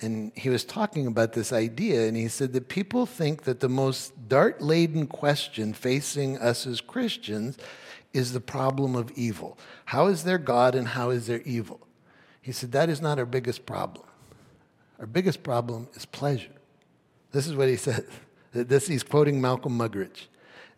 and 0.00 0.32
he 0.34 0.48
was 0.48 0.64
talking 0.64 1.06
about 1.06 1.32
this 1.32 1.52
idea, 1.52 2.06
and 2.06 2.16
he 2.16 2.28
said 2.28 2.52
that 2.54 2.68
people 2.68 3.06
think 3.06 3.42
that 3.42 3.60
the 3.60 3.68
most 3.68 4.28
dart 4.28 4.62
laden 4.62 5.06
question 5.06 5.74
facing 5.74 6.38
us 6.38 6.66
as 6.66 6.80
Christians 6.80 7.58
is 8.12 8.32
the 8.32 8.40
problem 8.40 8.96
of 8.96 9.10
evil. 9.12 9.58
How 9.86 10.06
is 10.06 10.24
there 10.24 10.38
God 10.38 10.74
and 10.74 10.88
how 10.88 11.10
is 11.10 11.26
there 11.26 11.42
evil? 11.42 11.80
He 12.40 12.52
said 12.52 12.72
that 12.72 12.88
is 12.88 13.00
not 13.00 13.18
our 13.18 13.26
biggest 13.26 13.66
problem. 13.66 14.06
Our 14.98 15.06
biggest 15.06 15.42
problem 15.42 15.88
is 15.94 16.06
pleasure. 16.06 16.52
This 17.32 17.46
is 17.46 17.54
what 17.54 17.68
he 17.68 17.76
said. 17.76 18.06
This 18.52 18.88
he's 18.88 19.04
quoting 19.04 19.40
Malcolm 19.40 19.78
Muggeridge. 19.78 20.26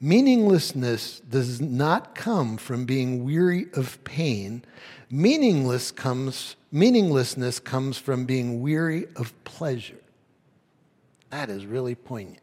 Meaninglessness 0.04 1.20
does 1.20 1.60
not 1.60 2.16
come 2.16 2.56
from 2.56 2.86
being 2.86 3.24
weary 3.24 3.68
of 3.74 4.02
pain. 4.02 4.64
Meaningless 5.08 5.92
comes, 5.92 6.56
meaninglessness 6.72 7.60
comes 7.60 7.98
from 7.98 8.24
being 8.24 8.60
weary 8.60 9.06
of 9.14 9.32
pleasure. 9.44 10.00
That 11.30 11.48
is 11.48 11.64
really 11.66 11.94
poignant. 11.94 12.42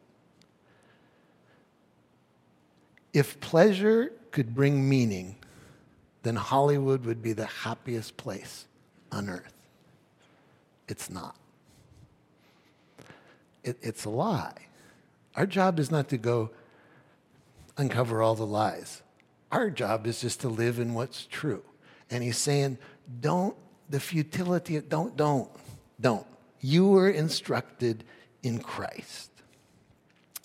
If 3.12 3.38
pleasure 3.40 4.10
could 4.30 4.54
bring 4.54 4.88
meaning, 4.88 5.36
then 6.22 6.36
Hollywood 6.36 7.04
would 7.04 7.20
be 7.20 7.34
the 7.34 7.44
happiest 7.44 8.16
place 8.16 8.64
on 9.12 9.28
earth. 9.28 9.52
It's 10.88 11.10
not. 11.10 11.36
It, 13.62 13.76
it's 13.82 14.06
a 14.06 14.10
lie. 14.10 14.54
Our 15.36 15.44
job 15.44 15.78
is 15.78 15.90
not 15.90 16.08
to 16.08 16.16
go 16.16 16.50
uncover 17.76 18.22
all 18.22 18.34
the 18.34 18.46
lies. 18.46 19.02
Our 19.50 19.70
job 19.70 20.06
is 20.06 20.20
just 20.20 20.40
to 20.40 20.48
live 20.48 20.78
in 20.78 20.94
what's 20.94 21.26
true. 21.26 21.62
And 22.10 22.22
he's 22.22 22.38
saying, 22.38 22.78
don't, 23.20 23.56
the 23.88 24.00
futility, 24.00 24.76
of 24.76 24.88
don't, 24.88 25.16
don't, 25.16 25.50
don't. 26.00 26.26
You 26.60 26.88
were 26.88 27.10
instructed 27.10 28.04
in 28.42 28.60
Christ. 28.60 29.30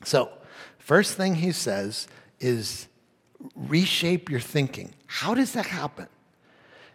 So, 0.04 0.30
first 0.78 1.16
thing 1.16 1.36
he 1.36 1.52
says 1.52 2.08
is 2.40 2.88
reshape 3.56 4.30
your 4.30 4.40
thinking. 4.40 4.94
How 5.08 5.34
does 5.34 5.54
that 5.54 5.68
happen? 5.68 6.08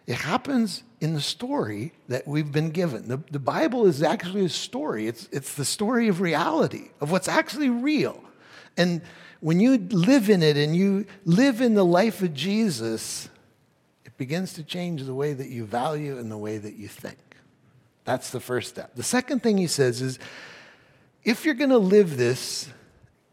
It 0.07 0.15
happens 0.15 0.83
in 0.99 1.13
the 1.13 1.21
story 1.21 1.93
that 2.07 2.27
we've 2.27 2.51
been 2.51 2.71
given. 2.71 3.07
The, 3.07 3.21
the 3.31 3.39
Bible 3.39 3.85
is 3.85 4.01
actually 4.03 4.45
a 4.45 4.49
story, 4.49 5.07
it's, 5.07 5.29
it's 5.31 5.55
the 5.55 5.65
story 5.65 6.07
of 6.07 6.21
reality, 6.21 6.89
of 6.99 7.11
what's 7.11 7.27
actually 7.27 7.69
real. 7.69 8.23
And 8.77 9.01
when 9.41 9.59
you 9.59 9.77
live 9.77 10.29
in 10.29 10.41
it 10.41 10.55
and 10.55 10.75
you 10.75 11.05
live 11.25 11.61
in 11.61 11.73
the 11.73 11.83
life 11.83 12.21
of 12.21 12.33
Jesus, 12.33 13.27
it 14.05 14.15
begins 14.17 14.53
to 14.53 14.63
change 14.63 15.03
the 15.03 15.13
way 15.13 15.33
that 15.33 15.49
you 15.49 15.65
value 15.65 16.17
and 16.17 16.31
the 16.31 16.37
way 16.37 16.57
that 16.57 16.75
you 16.75 16.87
think. 16.87 17.17
That's 18.05 18.29
the 18.29 18.39
first 18.39 18.69
step. 18.69 18.95
The 18.95 19.03
second 19.03 19.43
thing 19.43 19.57
he 19.57 19.67
says 19.67 20.01
is 20.01 20.19
if 21.23 21.43
you're 21.43 21.55
going 21.55 21.71
to 21.71 21.77
live 21.77 22.17
this 22.17 22.69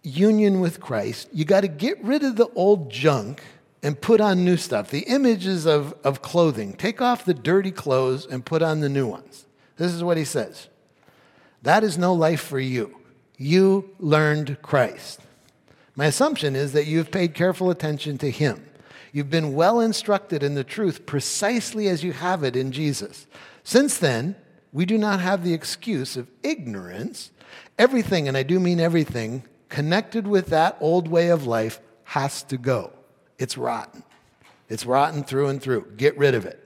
union 0.03 0.61
with 0.61 0.81
Christ, 0.81 1.29
you 1.33 1.45
got 1.45 1.61
to 1.61 1.69
get 1.69 2.03
rid 2.03 2.23
of 2.23 2.37
the 2.37 2.49
old 2.55 2.91
junk 2.91 3.43
and 3.83 4.01
put 4.01 4.21
on 4.21 4.45
new 4.45 4.57
stuff. 4.57 4.91
The 4.91 5.01
images 5.01 5.67
of, 5.67 5.95
of 6.05 6.23
clothing. 6.23 6.75
Take 6.75 7.01
off 7.01 7.25
the 7.25 7.35
dirty 7.35 7.71
clothes 7.71 8.27
and 8.27 8.45
put 8.45 8.63
on 8.63 8.81
the 8.81 8.89
new 8.89 9.07
ones. 9.07 9.47
This 9.77 9.93
is 9.93 10.03
what 10.03 10.17
he 10.17 10.25
says 10.25 10.69
That 11.63 11.85
is 11.85 11.99
no 11.99 12.15
life 12.15 12.41
for 12.41 12.59
you. 12.59 12.97
You 13.37 13.91
learned 13.99 14.61
Christ. 14.63 15.21
My 15.99 16.07
assumption 16.07 16.55
is 16.55 16.75
that 16.75 16.87
you've 16.87 17.11
paid 17.11 17.35
careful 17.35 17.73
attention 17.73 18.19
to 18.19 18.31
him. 18.31 18.65
You've 19.11 19.31
been 19.31 19.57
well 19.57 19.81
instructed 19.81 20.45
in 20.45 20.55
the 20.55 20.63
truth 20.63 21.07
precisely 21.07 21.89
as 21.89 22.05
you 22.05 22.13
have 22.13 22.45
it 22.45 22.55
in 22.55 22.71
Jesus. 22.71 23.27
Since 23.65 23.99
then, 23.99 24.37
we 24.73 24.87
do 24.87 24.97
not 24.97 25.19
have 25.19 25.43
the 25.43 25.55
excuse 25.55 26.17
of 26.17 26.31
ignorance. 26.45 27.33
Everything, 27.81 28.29
and 28.29 28.37
I 28.37 28.45
do 28.45 28.61
mean 28.61 28.79
everything, 28.79 29.43
connected 29.71 30.29
with 30.29 30.47
that 30.51 30.77
old 30.81 31.09
way 31.09 31.31
of 31.31 31.49
life 31.49 31.81
has 32.05 32.45
to 32.45 32.59
go. 32.59 32.93
It's 33.37 33.59
rotten. 33.59 34.05
It's 34.69 34.87
rotten 34.87 35.25
through 35.25 35.49
and 35.49 35.61
through. 35.61 35.95
Get 35.97 36.17
rid 36.17 36.37
of 36.37 36.47
it. 36.47 36.65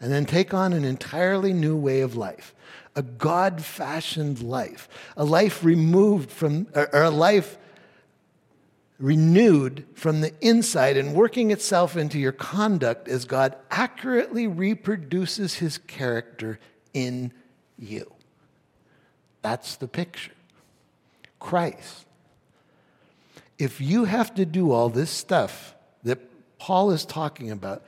And 0.00 0.10
then 0.10 0.26
take 0.26 0.52
on 0.52 0.72
an 0.72 0.84
entirely 0.84 1.52
new 1.52 1.76
way 1.76 2.00
of 2.00 2.16
life 2.16 2.52
a 2.96 3.02
God 3.02 3.62
fashioned 3.62 4.42
life, 4.42 4.88
a 5.16 5.24
life 5.24 5.62
removed 5.62 6.30
from, 6.30 6.66
or 6.74 7.02
a 7.02 7.10
life 7.10 7.56
renewed 8.98 9.84
from 9.94 10.20
the 10.20 10.32
inside 10.40 10.96
and 10.96 11.14
working 11.14 11.50
itself 11.50 11.96
into 11.96 12.18
your 12.18 12.32
conduct 12.32 13.08
as 13.08 13.24
God 13.24 13.56
accurately 13.70 14.46
reproduces 14.46 15.54
his 15.54 15.78
character 15.78 16.58
in 16.92 17.32
you. 17.78 18.12
That's 19.42 19.76
the 19.76 19.88
picture. 19.88 20.32
Christ. 21.38 22.06
If 23.58 23.80
you 23.80 24.04
have 24.04 24.34
to 24.36 24.46
do 24.46 24.72
all 24.72 24.88
this 24.88 25.10
stuff 25.10 25.74
that 26.02 26.18
Paul 26.58 26.90
is 26.90 27.04
talking 27.04 27.50
about, 27.50 27.84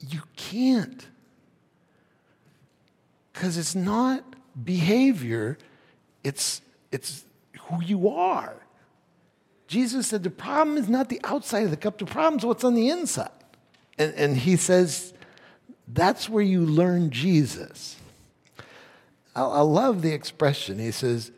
you 0.00 0.22
can't. 0.36 1.06
Because 3.32 3.56
it's 3.56 3.74
not 3.74 4.24
behavior, 4.64 5.58
it's, 6.24 6.60
it's 6.90 7.24
who 7.62 7.82
you 7.82 8.08
are. 8.08 8.65
Jesus 9.66 10.06
said 10.06 10.22
the 10.22 10.30
problem 10.30 10.76
is 10.76 10.88
not 10.88 11.08
the 11.08 11.20
outside 11.24 11.64
of 11.64 11.70
the 11.70 11.76
cup, 11.76 11.98
the 11.98 12.06
problem 12.06 12.38
is 12.38 12.44
what's 12.44 12.64
on 12.64 12.74
the 12.74 12.88
inside. 12.88 13.30
And, 13.98 14.14
and 14.14 14.36
he 14.36 14.56
says 14.56 15.12
that's 15.88 16.28
where 16.28 16.42
you 16.42 16.62
learn 16.64 17.10
Jesus. 17.10 17.96
I, 19.34 19.42
I 19.42 19.60
love 19.60 20.02
the 20.02 20.12
expression. 20.12 20.78
He 20.78 20.90
says, 20.90 21.32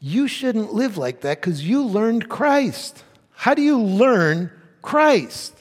You 0.00 0.28
shouldn't 0.28 0.72
live 0.72 0.96
like 0.96 1.20
that 1.22 1.40
because 1.40 1.66
you 1.66 1.82
learned 1.84 2.28
Christ. 2.28 3.02
How 3.32 3.54
do 3.54 3.62
you 3.62 3.80
learn 3.80 4.50
Christ? 4.82 5.54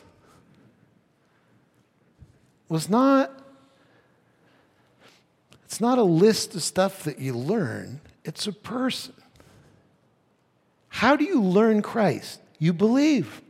Was 2.69 2.89
not 2.89 3.31
it's 5.75 5.81
not 5.81 5.97
a 5.97 6.03
list 6.03 6.55
of 6.55 6.63
stuff 6.63 7.03
that 7.03 7.19
you 7.19 7.33
learn, 7.33 7.99
it's 8.23 8.47
a 8.47 8.53
person. 8.53 9.13
How 10.95 11.17
do 11.17 11.25
you 11.25 11.41
learn 11.41 11.81
Christ? 11.81 12.39
You 12.57 12.71
believe. 12.71 13.41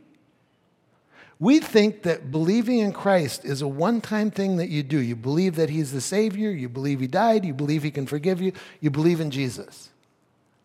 We 1.38 1.60
think 1.60 2.02
that 2.02 2.32
believing 2.32 2.80
in 2.80 2.92
Christ 2.92 3.44
is 3.44 3.62
a 3.62 3.68
one 3.68 4.00
time 4.00 4.32
thing 4.32 4.56
that 4.56 4.68
you 4.68 4.82
do. 4.82 4.98
You 4.98 5.14
believe 5.14 5.54
that 5.54 5.70
He's 5.70 5.92
the 5.92 6.00
Savior, 6.00 6.50
you 6.50 6.68
believe 6.68 6.98
He 6.98 7.06
died, 7.06 7.44
you 7.44 7.54
believe 7.54 7.84
He 7.84 7.92
can 7.92 8.04
forgive 8.04 8.40
you, 8.42 8.52
you 8.80 8.90
believe 8.90 9.20
in 9.20 9.30
Jesus. 9.30 9.90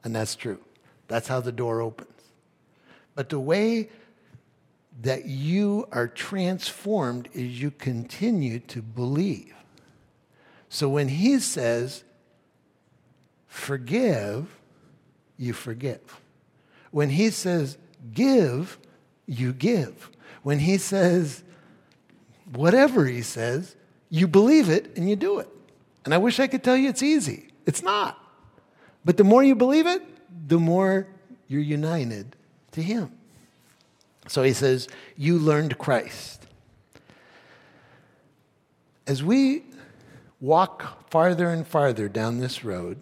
And 0.03 0.15
that's 0.15 0.35
true. 0.35 0.57
That's 1.07 1.27
how 1.27 1.39
the 1.39 1.51
door 1.51 1.81
opens. 1.81 2.09
But 3.13 3.29
the 3.29 3.39
way 3.39 3.91
that 5.03 5.25
you 5.25 5.87
are 5.91 6.07
transformed 6.07 7.29
is 7.35 7.61
you 7.61 7.69
continue 7.69 8.57
to 8.59 8.81
believe. 8.81 9.53
So 10.67 10.89
when 10.89 11.09
He 11.09 11.37
says, 11.37 12.03
forgive, 13.45 14.59
you 15.37 15.53
forgive. 15.53 16.01
When 16.91 17.09
he 17.09 17.29
says 17.29 17.77
give, 18.13 18.77
you 19.25 19.53
give. 19.53 20.09
When 20.43 20.59
he 20.59 20.77
says 20.77 21.43
whatever 22.53 23.05
he 23.05 23.21
says, 23.21 23.75
you 24.09 24.27
believe 24.27 24.69
it 24.69 24.95
and 24.95 25.09
you 25.09 25.15
do 25.15 25.39
it. 25.39 25.49
And 26.03 26.13
I 26.13 26.17
wish 26.17 26.39
I 26.39 26.47
could 26.47 26.63
tell 26.63 26.75
you 26.75 26.89
it's 26.89 27.03
easy. 27.03 27.49
It's 27.65 27.81
not. 27.81 28.17
But 29.05 29.17
the 29.17 29.23
more 29.23 29.43
you 29.43 29.55
believe 29.55 29.87
it, 29.87 30.03
the 30.47 30.59
more 30.59 31.07
you're 31.47 31.61
united 31.61 32.35
to 32.71 32.81
him. 32.81 33.11
So 34.27 34.43
he 34.43 34.53
says, 34.53 34.87
You 35.17 35.37
learned 35.37 35.77
Christ. 35.77 36.47
As 39.07 39.23
we 39.23 39.63
walk 40.39 41.09
farther 41.09 41.49
and 41.49 41.67
farther 41.67 42.07
down 42.07 42.39
this 42.39 42.63
road, 42.63 43.01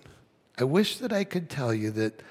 I 0.57 0.63
wish 0.63 0.97
that 0.97 1.13
I 1.13 1.23
could 1.23 1.49
tell 1.49 1.73
you 1.73 1.91
that 1.91 2.21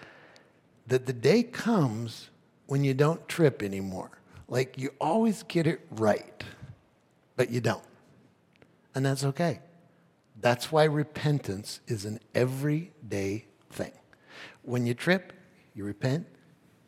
that 0.88 1.06
the 1.06 1.12
day 1.12 1.42
comes 1.42 2.30
when 2.66 2.84
you 2.84 2.94
don't 2.94 3.26
trip 3.28 3.62
anymore. 3.62 4.10
Like 4.48 4.78
you 4.78 4.90
always 5.00 5.42
get 5.42 5.66
it 5.66 5.86
right, 5.90 6.42
but 7.36 7.50
you 7.50 7.60
don't. 7.60 7.82
And 8.94 9.04
that's 9.04 9.24
okay. 9.24 9.60
That's 10.40 10.72
why 10.72 10.84
repentance 10.84 11.80
is 11.86 12.04
an 12.04 12.20
everyday 12.34 13.44
thing. 13.70 13.92
When 14.62 14.86
you 14.86 14.94
trip, 14.94 15.32
you 15.74 15.84
repent, 15.84 16.26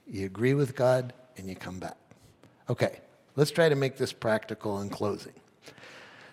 you 0.06 0.26
agree 0.26 0.54
with 0.54 0.74
God, 0.74 1.12
and 1.36 1.48
you 1.48 1.56
come 1.56 1.78
back. 1.78 1.96
Okay, 2.68 3.00
let's 3.36 3.50
try 3.50 3.68
to 3.68 3.74
make 3.74 3.96
this 3.96 4.12
practical 4.12 4.80
in 4.80 4.90
closing. 4.90 5.32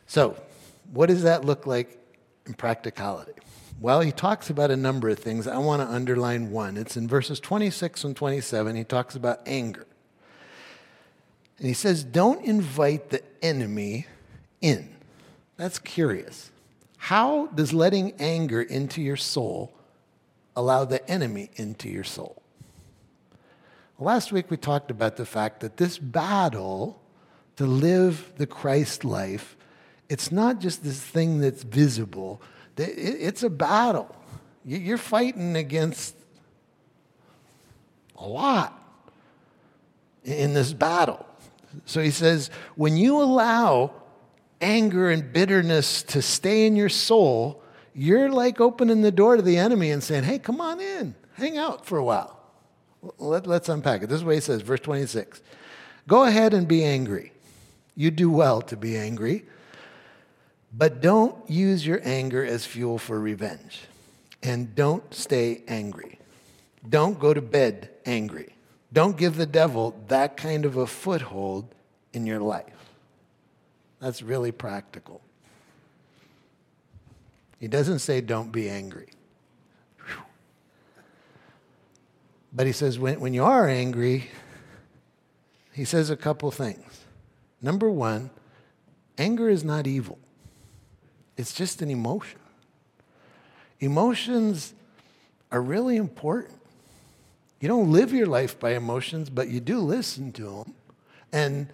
So, 0.06 0.36
what 0.92 1.08
does 1.08 1.24
that 1.24 1.46
look 1.46 1.68
like 1.68 2.00
in 2.46 2.54
practicality? 2.54 3.34
Well, 3.80 4.02
he 4.02 4.12
talks 4.12 4.50
about 4.50 4.72
a 4.72 4.76
number 4.76 5.08
of 5.10 5.20
things. 5.20 5.48
I 5.48 5.58
want 5.60 5.84
to 5.84 5.88
underline 5.88 6.50
one. 6.50 6.78
It's 6.78 6.98
in 6.98 7.08
verses 7.08 7.40
26 7.40 8.04
and 8.04 8.16
27. 8.16 8.76
He 8.76 8.84
talks 8.84 9.16
about 9.16 9.40
anger. 9.46 9.86
And 11.60 11.68
he 11.68 11.74
says, 11.74 12.04
Don't 12.04 12.44
invite 12.44 13.12
the 13.12 13.22
enemy 13.42 14.08
in. 14.62 14.90
That's 15.58 15.78
curious. 15.78 16.52
How 16.98 17.48
does 17.48 17.72
letting 17.72 18.14
anger 18.20 18.62
into 18.62 19.02
your 19.02 19.16
soul 19.16 19.74
allow 20.56 20.84
the 20.84 21.08
enemy 21.10 21.52
into 21.56 21.88
your 21.88 22.04
soul? 22.04 22.42
Last 24.00 24.32
week 24.32 24.50
we 24.50 24.58
talked 24.58 24.90
about 24.90 25.18
the 25.18 25.26
fact 25.26 25.60
that 25.60 25.78
this 25.78 25.98
battle 26.00 27.02
to 27.58 27.66
live 27.66 28.34
the 28.38 28.48
Christ 28.48 29.04
life, 29.04 29.56
it's 30.10 30.32
not 30.32 30.60
just 30.60 30.84
this 30.84 31.00
thing 31.00 31.40
that's 31.40 31.64
visible 31.64 32.42
it's 32.78 33.44
a 33.44 33.50
battle. 33.50 34.14
You're 34.66 34.98
fighting 34.98 35.56
against 35.56 36.16
a 38.18 38.28
lot 38.28 38.74
in 40.24 40.54
this 40.54 40.74
battle. 40.74 41.26
So 41.86 42.02
he 42.02 42.12
says, 42.12 42.50
when 42.76 42.98
you 42.98 43.22
allow 43.22 43.94
anger 44.62 45.10
and 45.10 45.32
bitterness 45.32 46.04
to 46.04 46.22
stay 46.22 46.66
in 46.66 46.76
your 46.76 46.90
soul, 46.90 47.64
you're 47.94 48.30
like 48.30 48.60
opening 48.60 49.02
the 49.02 49.12
door 49.12 49.38
to 49.38 49.42
the 49.42 49.58
enemy 49.58 49.92
and 49.92 50.04
saying, 50.04 50.24
hey, 50.24 50.40
come 50.40 50.62
on 50.62 50.80
in, 50.80 51.16
hang 51.34 51.58
out 51.58 51.86
for 51.86 51.98
a 51.98 52.04
while. 52.04 52.40
Let, 53.20 53.48
us 53.48 53.70
unpack 53.70 54.04
it. 54.04 54.10
This 54.10 54.20
is 54.20 54.24
what 54.24 54.36
he 54.36 54.42
says, 54.42 54.62
verse 54.62 54.80
26. 54.82 55.42
Go 56.08 56.24
ahead 56.24 56.54
and 56.54 56.68
be 56.68 56.84
angry. 56.84 57.32
You 57.96 58.12
do 58.12 58.30
well 58.30 58.62
to 58.64 58.76
be 58.76 58.98
angry. 58.98 59.46
But 60.74 61.02
don't 61.02 61.50
use 61.50 61.86
your 61.86 62.02
anger 62.04 62.46
as 62.46 62.66
fuel 62.66 62.98
for 62.98 63.20
revenge. 63.20 63.82
And 64.44 64.76
don't 64.76 65.14
stay 65.14 65.64
angry. 65.68 66.20
Don't 66.88 67.20
go 67.20 67.34
to 67.34 67.42
bed 67.42 67.90
angry. 68.06 68.54
Don't 68.94 69.18
give 69.18 69.36
the 69.36 69.46
devil 69.46 70.00
that 70.08 70.38
kind 70.38 70.66
of 70.66 70.78
a 70.78 70.88
foothold 70.88 71.74
in 72.14 72.26
your 72.26 72.40
life. 72.40 72.94
That's 74.00 74.22
really 74.22 74.52
practical. 74.52 75.22
He 77.60 77.68
doesn't 77.68 78.00
say 78.00 78.22
don't 78.22 78.52
be 78.52 78.70
angry. 78.70 79.10
But 82.54 82.66
he 82.66 82.72
says 82.72 82.98
when, 82.98 83.20
when 83.20 83.34
you 83.34 83.44
are 83.44 83.68
angry, 83.68 84.30
he 85.74 85.86
says 85.86 86.10
a 86.10 86.18
couple 86.18 86.50
things. 86.52 87.06
Number 87.62 87.90
one, 87.90 88.30
anger 89.18 89.50
is 89.50 89.64
not 89.64 89.86
evil. 89.86 90.18
It's 91.38 91.54
just 91.54 91.82
an 91.82 91.90
emotion. 91.90 92.40
Emotions 93.80 94.74
are 95.52 95.62
really 95.62 95.96
important. 95.96 96.60
You 97.60 97.68
don't 97.68 97.92
live 97.92 98.12
your 98.12 98.28
life 98.28 98.60
by 98.60 98.72
emotions, 98.74 99.30
but 99.30 99.48
you 99.48 99.60
do 99.60 99.80
listen 99.80 100.32
to 100.34 100.44
them. 100.44 100.74
And 101.32 101.68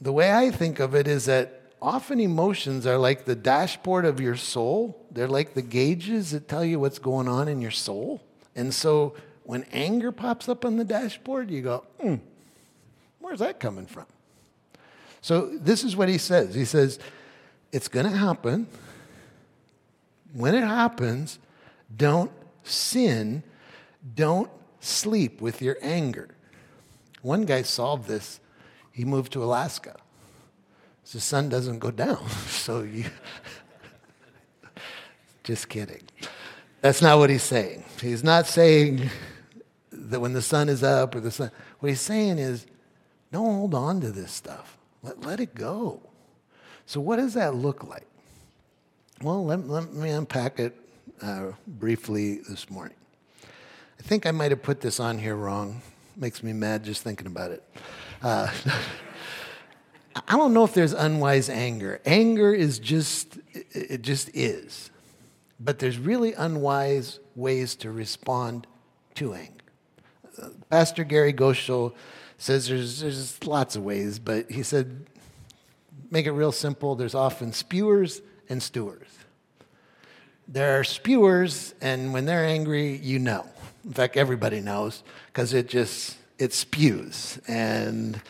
the 0.00 0.12
way 0.12 0.32
I 0.32 0.50
think 0.50 0.80
of 0.80 0.94
it 0.94 1.08
is 1.08 1.26
that 1.26 1.62
often 1.80 2.20
emotions 2.20 2.86
are 2.86 2.98
like 2.98 3.24
the 3.24 3.34
dashboard 3.34 4.04
of 4.04 4.20
your 4.20 4.36
soul. 4.36 5.06
They're 5.10 5.28
like 5.28 5.54
the 5.54 5.62
gauges 5.62 6.30
that 6.30 6.48
tell 6.48 6.64
you 6.64 6.80
what's 6.80 6.98
going 6.98 7.28
on 7.28 7.48
in 7.48 7.60
your 7.60 7.70
soul. 7.70 8.22
And 8.54 8.72
so 8.72 9.14
when 9.44 9.64
anger 9.72 10.12
pops 10.12 10.48
up 10.48 10.64
on 10.64 10.76
the 10.76 10.84
dashboard, 10.84 11.50
you 11.50 11.62
go, 11.62 11.84
hmm, 12.00 12.16
where's 13.20 13.40
that 13.40 13.60
coming 13.60 13.86
from? 13.86 14.06
So 15.20 15.50
this 15.58 15.84
is 15.84 15.96
what 15.96 16.08
he 16.08 16.18
says. 16.18 16.54
He 16.54 16.64
says, 16.64 16.98
It's 17.74 17.88
going 17.88 18.06
to 18.06 18.16
happen. 18.16 18.68
When 20.32 20.54
it 20.54 20.62
happens, 20.62 21.40
don't 21.96 22.30
sin, 22.62 23.42
don't 24.14 24.48
sleep 24.78 25.40
with 25.40 25.60
your 25.60 25.76
anger. 25.82 26.28
One 27.22 27.44
guy 27.44 27.62
solved 27.62 28.06
this. 28.06 28.38
He 28.92 29.04
moved 29.04 29.32
to 29.32 29.42
Alaska. 29.42 29.96
So 31.02 31.18
the 31.18 31.22
sun 31.22 31.48
doesn't 31.48 31.80
go 31.80 31.90
down. 31.90 32.24
So 32.46 32.82
you. 32.82 33.06
Just 35.42 35.68
kidding. 35.68 36.02
That's 36.80 37.02
not 37.02 37.18
what 37.18 37.28
he's 37.28 37.42
saying. 37.42 37.82
He's 38.00 38.22
not 38.22 38.46
saying 38.46 39.10
that 39.90 40.20
when 40.20 40.32
the 40.32 40.42
sun 40.42 40.68
is 40.68 40.84
up 40.84 41.16
or 41.16 41.20
the 41.20 41.32
sun. 41.32 41.50
What 41.80 41.88
he's 41.88 42.00
saying 42.00 42.38
is 42.38 42.66
don't 43.32 43.44
hold 43.46 43.74
on 43.74 44.00
to 44.00 44.12
this 44.12 44.30
stuff. 44.30 44.78
Let, 45.02 45.22
let 45.22 45.40
it 45.40 45.56
go. 45.56 46.00
So, 46.86 47.00
what 47.00 47.16
does 47.16 47.34
that 47.34 47.54
look 47.54 47.84
like? 47.84 48.06
Well, 49.22 49.44
let, 49.44 49.66
let 49.68 49.92
me 49.92 50.10
unpack 50.10 50.58
it 50.58 50.74
uh, 51.22 51.52
briefly 51.66 52.38
this 52.48 52.68
morning. 52.68 52.96
I 53.98 54.02
think 54.02 54.26
I 54.26 54.32
might 54.32 54.50
have 54.50 54.62
put 54.62 54.80
this 54.80 55.00
on 55.00 55.18
here 55.18 55.36
wrong. 55.36 55.80
Makes 56.16 56.42
me 56.42 56.52
mad 56.52 56.84
just 56.84 57.02
thinking 57.02 57.26
about 57.26 57.52
it. 57.52 57.62
Uh, 58.22 58.52
I 60.28 60.36
don't 60.36 60.52
know 60.52 60.64
if 60.64 60.74
there's 60.74 60.92
unwise 60.92 61.48
anger. 61.48 62.00
Anger 62.04 62.52
is 62.52 62.78
just, 62.78 63.38
it 63.52 64.02
just 64.02 64.30
is. 64.34 64.90
But 65.58 65.78
there's 65.78 65.98
really 65.98 66.34
unwise 66.34 67.18
ways 67.34 67.74
to 67.76 67.90
respond 67.90 68.66
to 69.14 69.34
anger. 69.34 69.50
Uh, 70.40 70.48
Pastor 70.70 71.04
Gary 71.04 71.32
Goschel 71.32 71.94
says 72.36 72.68
there's, 72.68 73.00
there's 73.00 73.44
lots 73.46 73.74
of 73.74 73.82
ways, 73.84 74.18
but 74.18 74.50
he 74.50 74.62
said, 74.62 75.06
make 76.14 76.26
it 76.26 76.32
real 76.32 76.52
simple. 76.52 76.94
There's 76.94 77.16
often 77.16 77.52
spewers 77.52 78.22
and 78.48 78.62
stewers. 78.62 79.08
There 80.46 80.78
are 80.78 80.84
spewers, 80.84 81.74
and 81.80 82.12
when 82.12 82.24
they're 82.24 82.46
angry, 82.46 82.96
you 82.96 83.18
know. 83.18 83.44
In 83.84 83.92
fact, 83.92 84.16
everybody 84.16 84.60
knows 84.60 85.02
because 85.26 85.52
it 85.52 85.68
just 85.68 86.16
it 86.38 86.52
spews 86.52 87.40
and 87.48 88.20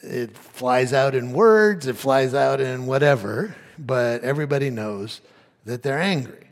it 0.00 0.36
flies 0.36 0.92
out 0.92 1.16
in 1.16 1.32
words, 1.32 1.88
it 1.88 1.96
flies 1.96 2.34
out 2.34 2.60
in 2.60 2.86
whatever, 2.86 3.56
but 3.76 4.22
everybody 4.22 4.70
knows 4.70 5.20
that 5.64 5.82
they're 5.82 6.00
angry. 6.00 6.50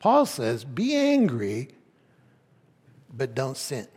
Paul 0.00 0.26
says, 0.26 0.64
be 0.64 0.94
angry, 0.94 1.68
but 3.16 3.34
don't 3.34 3.56
sin. 3.56 3.88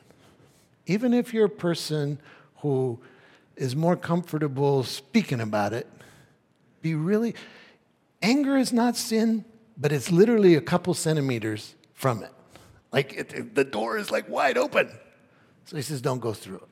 Even 0.85 1.13
if 1.13 1.33
you're 1.33 1.45
a 1.45 1.49
person 1.49 2.17
who 2.57 2.99
is 3.55 3.75
more 3.75 3.95
comfortable 3.95 4.83
speaking 4.83 5.41
about 5.41 5.73
it, 5.73 5.87
be 6.81 6.95
really, 6.95 7.35
anger 8.21 8.57
is 8.57 8.73
not 8.73 8.95
sin, 8.95 9.45
but 9.77 9.91
it's 9.91 10.11
literally 10.11 10.55
a 10.55 10.61
couple 10.61 10.93
centimeters 10.93 11.75
from 11.93 12.23
it. 12.23 12.31
Like 12.91 13.13
it, 13.13 13.33
it, 13.33 13.55
the 13.55 13.63
door 13.63 13.97
is 13.97 14.11
like 14.11 14.29
wide 14.29 14.57
open. 14.57 14.89
So 15.65 15.75
he 15.75 15.81
says, 15.81 16.01
don't 16.01 16.19
go 16.19 16.33
through 16.33 16.57
it. 16.57 16.69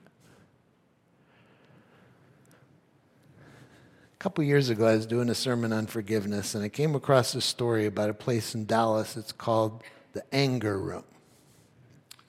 A 4.13 4.17
couple 4.23 4.43
years 4.43 4.69
ago, 4.69 4.85
I 4.85 4.95
was 4.95 5.05
doing 5.05 5.29
a 5.29 5.35
sermon 5.35 5.73
on 5.73 5.85
forgiveness, 5.85 6.55
and 6.55 6.63
I 6.63 6.69
came 6.69 6.95
across 6.95 7.35
a 7.35 7.41
story 7.41 7.87
about 7.87 8.09
a 8.09 8.13
place 8.13 8.55
in 8.55 8.65
Dallas. 8.65 9.17
It's 9.17 9.33
called 9.33 9.83
the 10.13 10.23
Anger 10.31 10.79
Room. 10.79 11.03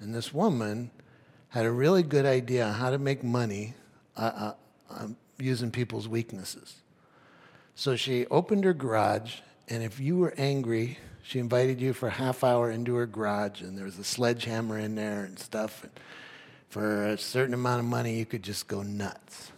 And 0.01 0.13
this 0.13 0.35
woman 0.35 0.91
had 1.51 1.67
a 1.67 1.71
really 1.71 2.03
good 2.03 2.27
idea 2.27 2.67
on 2.67 2.75
how 2.75 2.91
to 2.91 2.99
make 2.99 3.23
money 3.23 3.75
uh, 4.17 4.53
uh, 4.91 5.09
using 5.39 5.71
people's 5.71 6.09
weaknesses. 6.09 6.77
So 7.75 7.97
she 7.97 8.27
opened 8.27 8.65
her 8.65 8.75
garage, 8.75 9.37
and 9.69 9.83
if 9.83 9.99
you 9.99 10.17
were 10.17 10.35
angry, 10.37 10.99
she 11.23 11.39
invited 11.39 11.81
you 11.81 11.93
for 11.93 12.09
a 12.09 12.13
half 12.13 12.45
hour 12.45 12.71
into 12.71 12.95
her 12.97 13.07
garage, 13.07 13.63
and 13.63 13.77
there 13.77 13.87
was 13.87 13.99
a 13.99 14.05
sledgehammer 14.05 14.79
in 14.79 14.95
there 14.95 15.25
and 15.25 15.39
stuff. 15.39 15.83
And 15.83 15.93
for 16.69 17.07
a 17.07 17.19
certain 17.19 17.55
amount 17.55 17.81
of 17.81 17.87
money, 17.87 18.19
you 18.19 18.27
could 18.27 18.43
just 18.43 18.69
go 18.69 18.83
nuts. 18.83 19.51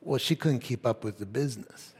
Well, 0.00 0.18
she 0.18 0.36
couldn't 0.36 0.60
keep 0.60 0.86
up 0.86 1.04
with 1.04 1.18
the 1.18 1.26
business. 1.26 1.92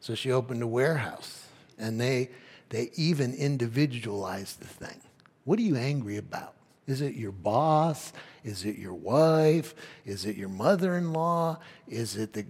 So 0.00 0.14
she 0.14 0.32
opened 0.32 0.62
a 0.62 0.66
warehouse, 0.66 1.46
and 1.78 2.00
they, 2.00 2.30
they 2.68 2.90
even 2.96 3.32
individualized 3.32 4.60
the 4.60 4.66
thing. 4.66 5.00
What 5.44 5.58
are 5.58 5.62
you 5.62 5.76
angry 5.76 6.16
about? 6.16 6.55
Is 6.86 7.00
it 7.00 7.14
your 7.14 7.32
boss? 7.32 8.12
Is 8.44 8.64
it 8.64 8.76
your 8.76 8.94
wife? 8.94 9.74
Is 10.04 10.24
it 10.24 10.36
your 10.36 10.48
mother 10.48 10.96
in 10.96 11.12
law? 11.12 11.58
Is 11.88 12.16
it 12.16 12.32
the, 12.32 12.46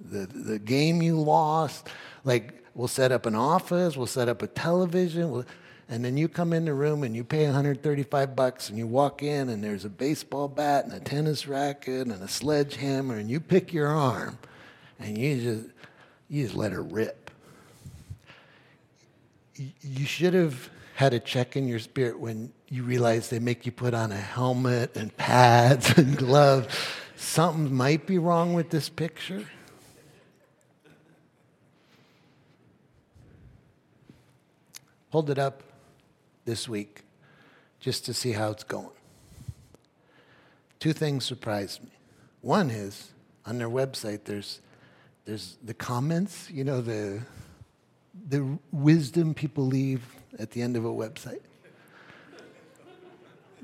the, 0.00 0.26
the 0.26 0.58
game 0.58 1.02
you 1.02 1.20
lost? 1.20 1.88
Like, 2.24 2.64
we'll 2.74 2.88
set 2.88 3.10
up 3.10 3.26
an 3.26 3.34
office, 3.34 3.96
we'll 3.96 4.06
set 4.06 4.28
up 4.28 4.42
a 4.42 4.46
television, 4.46 5.30
we'll, 5.30 5.44
and 5.88 6.04
then 6.04 6.16
you 6.16 6.28
come 6.28 6.52
in 6.52 6.66
the 6.66 6.74
room 6.74 7.02
and 7.02 7.16
you 7.16 7.24
pay 7.24 7.44
135 7.46 8.36
bucks 8.36 8.68
and 8.68 8.78
you 8.78 8.86
walk 8.86 9.22
in 9.22 9.48
and 9.48 9.64
there's 9.64 9.86
a 9.86 9.88
baseball 9.88 10.46
bat 10.46 10.84
and 10.84 10.92
a 10.92 11.00
tennis 11.00 11.48
racket 11.48 12.06
and 12.06 12.22
a 12.22 12.28
sledgehammer 12.28 13.16
and 13.16 13.30
you 13.30 13.40
pick 13.40 13.72
your 13.72 13.88
arm 13.88 14.38
and 14.98 15.16
you 15.16 15.40
just 15.40 15.68
you 16.28 16.44
just 16.44 16.54
let 16.54 16.72
her 16.72 16.82
rip. 16.82 17.30
You 19.54 20.04
should 20.04 20.34
have 20.34 20.68
had 20.98 21.14
a 21.14 21.20
check 21.20 21.54
in 21.54 21.68
your 21.68 21.78
spirit 21.78 22.18
when 22.18 22.52
you 22.68 22.82
realize 22.82 23.30
they 23.30 23.38
make 23.38 23.64
you 23.64 23.70
put 23.70 23.94
on 23.94 24.10
a 24.10 24.16
helmet 24.16 24.96
and 24.96 25.16
pads 25.16 25.90
and 25.96 26.16
gloves. 26.16 26.66
Something 27.14 27.72
might 27.72 28.04
be 28.04 28.18
wrong 28.18 28.52
with 28.52 28.70
this 28.70 28.88
picture. 28.88 29.46
Hold 35.10 35.30
it 35.30 35.38
up 35.38 35.62
this 36.44 36.68
week 36.68 37.02
just 37.78 38.04
to 38.06 38.12
see 38.12 38.32
how 38.32 38.50
it's 38.50 38.64
going. 38.64 38.90
Two 40.80 40.92
things 40.92 41.24
surprised 41.24 41.80
me. 41.80 41.92
One 42.40 42.70
is 42.70 43.12
on 43.46 43.58
their 43.58 43.70
website, 43.70 44.24
there's, 44.24 44.60
there's 45.26 45.58
the 45.62 45.74
comments, 45.74 46.50
you 46.50 46.64
know, 46.64 46.80
the, 46.80 47.22
the 48.28 48.58
wisdom 48.72 49.32
people 49.32 49.64
leave 49.64 50.17
at 50.38 50.50
the 50.50 50.62
end 50.62 50.76
of 50.76 50.84
a 50.84 50.88
website. 50.88 51.40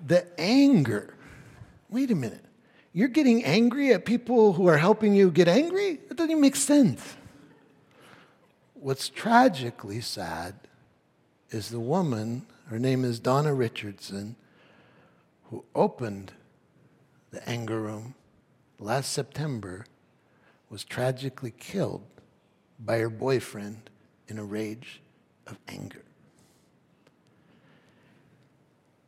The 0.07 0.27
anger. 0.39 1.15
Wait 1.89 2.11
a 2.11 2.15
minute. 2.15 2.45
You're 2.93 3.09
getting 3.09 3.45
angry 3.45 3.93
at 3.93 4.05
people 4.05 4.53
who 4.53 4.67
are 4.69 4.79
helping 4.79 5.15
you 5.15 5.31
get 5.31 5.49
angry? 5.49 6.01
That 6.09 6.17
doesn't 6.17 6.31
even 6.31 6.41
make 6.41 6.57
sense. 6.57 7.17
What's 8.75 9.09
tragically 9.09 10.01
sad 10.01 10.55
is 11.51 11.71
the 11.71 11.81
woman 11.81 12.47
her 12.69 12.79
name 12.79 13.05
is 13.05 13.19
Donna 13.19 13.53
Richardson, 13.53 14.37
who 15.45 15.65
opened 15.75 16.33
the 17.31 17.47
anger 17.49 17.81
room 17.81 18.15
last 18.79 19.13
September, 19.13 19.85
was 20.71 20.83
tragically 20.83 21.51
killed 21.51 22.03
by 22.79 22.99
her 22.99 23.11
boyfriend 23.11 23.91
in 24.29 24.39
a 24.39 24.45
rage 24.45 25.03
of 25.47 25.59
anger. 25.69 26.04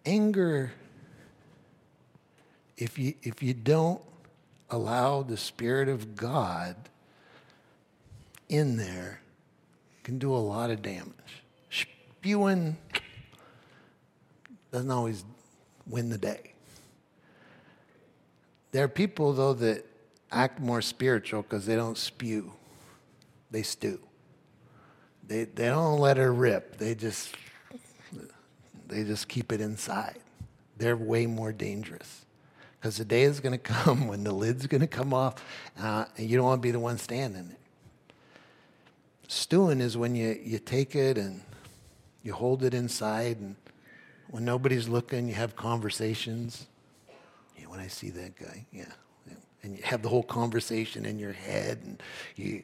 Anger, 0.06 0.72
if 2.78 2.98
you, 2.98 3.14
if 3.22 3.42
you 3.42 3.52
don't 3.52 4.00
allow 4.70 5.22
the 5.22 5.36
Spirit 5.36 5.88
of 5.88 6.16
God 6.16 6.76
in 8.48 8.76
there, 8.76 9.20
can 10.04 10.18
do 10.18 10.32
a 10.32 10.38
lot 10.38 10.70
of 10.70 10.82
damage. 10.82 11.42
Spewing 11.68 12.76
doesn't 14.70 14.90
always 14.90 15.24
win 15.84 16.08
the 16.10 16.18
day. 16.18 16.52
There 18.70 18.84
are 18.84 18.88
people, 18.88 19.32
though, 19.32 19.54
that 19.54 19.84
act 20.30 20.60
more 20.60 20.80
spiritual 20.80 21.42
because 21.42 21.66
they 21.66 21.74
don't 21.74 21.98
spew, 21.98 22.52
they 23.50 23.62
stew. 23.62 23.98
They, 25.26 25.44
they 25.44 25.66
don't 25.66 25.98
let 25.98 26.18
her 26.18 26.32
rip. 26.32 26.76
They 26.78 26.94
just, 26.94 27.34
they 28.88 29.04
just 29.04 29.28
keep 29.28 29.52
it 29.52 29.60
inside. 29.60 30.18
They're 30.76 30.96
way 30.96 31.26
more 31.26 31.52
dangerous. 31.52 32.24
Because 32.78 32.98
the 32.98 33.04
day 33.04 33.22
is 33.22 33.40
going 33.40 33.52
to 33.58 33.58
come 33.58 34.08
when 34.08 34.24
the 34.24 34.32
lid's 34.32 34.66
going 34.66 34.82
to 34.82 34.86
come 34.86 35.12
off, 35.12 35.44
uh, 35.80 36.06
and 36.16 36.28
you 36.28 36.36
don't 36.36 36.46
want 36.46 36.60
to 36.60 36.66
be 36.66 36.70
the 36.70 36.80
one 36.80 36.98
standing 36.98 37.48
there. 37.48 37.58
Stewing 39.28 39.80
is 39.80 39.96
when 39.96 40.14
you, 40.14 40.38
you 40.42 40.58
take 40.58 40.94
it 40.94 41.18
and 41.18 41.42
you 42.22 42.32
hold 42.32 42.62
it 42.62 42.74
inside 42.74 43.38
and 43.38 43.56
when 44.28 44.44
nobody's 44.44 44.88
looking, 44.88 45.28
you 45.28 45.34
have 45.34 45.56
conversations. 45.56 46.66
Yeah, 47.58 47.66
when 47.66 47.80
I 47.80 47.86
see 47.86 48.10
that 48.10 48.36
guy, 48.36 48.66
yeah. 48.72 48.92
And 49.62 49.76
you 49.76 49.82
have 49.82 50.02
the 50.02 50.08
whole 50.08 50.22
conversation 50.22 51.06
in 51.06 51.18
your 51.18 51.32
head, 51.32 51.80
and 51.84 52.02
you, 52.36 52.62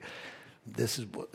this 0.66 0.98
is 0.98 1.06
what 1.06 1.30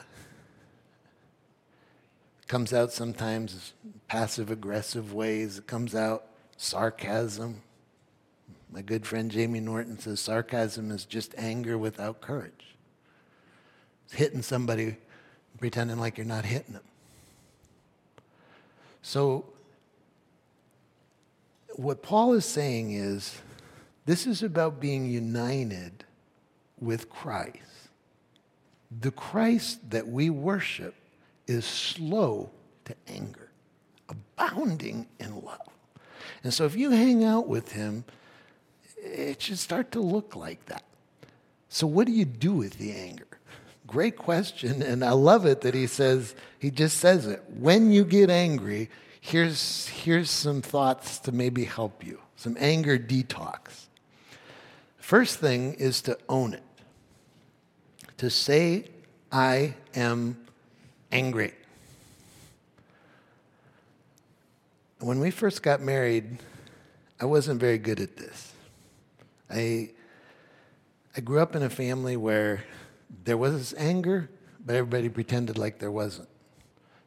comes 2.48 2.74
out 2.74 2.92
sometimes 2.92 3.74
passive 4.08 4.50
aggressive 4.50 5.14
ways. 5.14 5.58
It 5.58 5.68
comes 5.68 5.94
out 5.94 6.26
sarcasm, 6.58 7.62
My 8.72 8.82
good 8.82 9.06
friend 9.06 9.32
Jamie 9.32 9.60
Norton 9.60 10.00
says 10.00 10.20
sarcasm 10.20 10.92
is 10.92 11.06
just 11.06 11.34
anger 11.38 11.78
without 11.78 12.20
courage. 12.20 12.76
It's 14.06 14.16
hitting 14.16 14.42
somebody, 14.42 14.98
pretending 15.60 16.00
like 16.00 16.18
you're 16.18 16.26
not 16.26 16.46
hitting 16.46 16.74
them. 16.74 16.84
So, 19.02 19.46
what 21.76 22.02
Paul 22.02 22.34
is 22.34 22.46
saying 22.46 22.92
is 22.92 23.42
this 24.06 24.26
is 24.26 24.42
about 24.42 24.80
being 24.80 25.06
united 25.06 26.04
with 26.80 27.10
Christ. 27.10 27.90
The 29.00 29.12
Christ 29.12 29.90
that 29.92 30.08
we 30.08 30.30
worship 30.30 30.96
is 31.48 31.66
slow 31.66 32.52
to 32.86 32.96
anger, 33.08 33.50
abounding 34.10 35.08
in 35.20 35.42
love. 35.42 35.60
And 36.44 36.54
so 36.54 36.66
if 36.66 36.76
you 36.76 36.92
hang 36.92 37.24
out 37.24 37.48
with 37.48 37.72
him, 37.72 38.06
it 38.98 39.42
should 39.42 39.60
start 39.60 39.92
to 39.94 40.00
look 40.00 40.36
like 40.36 40.66
that. 40.66 40.84
So, 41.70 41.86
what 41.88 42.08
do 42.08 42.14
you 42.14 42.26
do 42.26 42.54
with 42.54 42.78
the 42.78 42.92
anger? 42.92 43.28
Great 43.86 44.18
question. 44.18 44.82
And 44.82 45.04
I 45.04 45.12
love 45.12 45.46
it 45.46 45.62
that 45.62 45.74
he 45.74 45.88
says, 45.88 46.36
he 46.60 46.72
just 46.72 46.98
says 46.98 47.26
it. 47.26 47.44
When 47.50 47.92
you 47.92 48.04
get 48.04 48.30
angry, 48.30 48.90
here's, 49.20 49.88
here's 49.88 50.30
some 50.30 50.62
thoughts 50.62 51.20
to 51.20 51.32
maybe 51.32 51.66
help 51.66 52.06
you 52.06 52.20
some 52.38 52.56
anger 52.60 52.98
detox. 52.98 53.88
First 54.98 55.40
thing 55.40 55.74
is 55.74 56.02
to 56.04 56.18
own 56.30 56.54
it, 56.54 56.64
to 58.18 58.30
say, 58.30 58.86
I 59.32 59.74
am 59.96 60.38
angry. 61.12 61.54
When 65.00 65.20
we 65.20 65.32
first 65.32 65.62
got 65.62 65.82
married, 65.82 66.40
I 67.20 67.26
wasn't 67.26 67.60
very 67.60 67.78
good 67.78 68.00
at 68.00 68.18
this. 68.18 68.54
I, 69.50 69.92
I 71.16 71.22
grew 71.22 71.40
up 71.40 71.56
in 71.56 71.64
a 71.64 71.70
family 71.70 72.18
where 72.18 72.64
there 73.24 73.38
was 73.38 73.74
anger, 73.78 74.30
but 74.66 74.76
everybody 74.76 75.10
pretended 75.10 75.58
like 75.58 75.80
there 75.80 75.92
wasn't. 75.92 76.30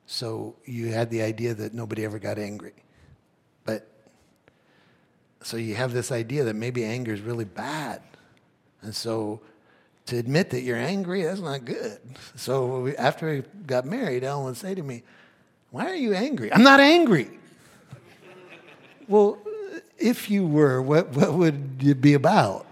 So 0.07 0.57
you 0.65 0.89
had 0.89 1.11
the 1.11 1.23
idea 1.23 1.55
that 1.55 1.75
nobody 1.75 2.05
ever 2.05 2.19
got 2.19 2.39
angry. 2.39 2.73
But 3.65 3.87
so 5.43 5.57
you 5.57 5.75
have 5.75 5.93
this 5.93 6.11
idea 6.11 6.45
that 6.45 6.57
maybe 6.57 6.85
anger 6.85 7.13
is 7.13 7.21
really 7.21 7.45
bad. 7.45 8.03
And 8.83 8.95
so 8.95 9.41
to 10.07 10.17
admit 10.17 10.51
that 10.51 10.63
you're 10.63 10.77
angry, 10.77 11.23
that's 11.23 11.41
not 11.41 11.65
good. 11.65 11.99
So 12.35 12.81
we, 12.81 12.97
after 12.97 13.31
we 13.31 13.43
got 13.67 13.85
married, 13.85 14.25
Ellen 14.25 14.47
would 14.47 14.57
say 14.57 14.75
to 14.75 14.83
me, 14.83 15.03
Why 15.71 15.87
are 15.87 15.95
you 15.95 16.15
angry? 16.15 16.53
I'm 16.53 16.63
not 16.63 16.81
angry. 16.81 17.31
well, 19.09 19.39
if 19.99 20.31
you 20.31 20.47
were, 20.47 20.81
what, 20.83 21.11
what 21.11 21.35
would 21.35 21.83
it 21.83 22.01
be 22.01 22.15
about? 22.15 22.67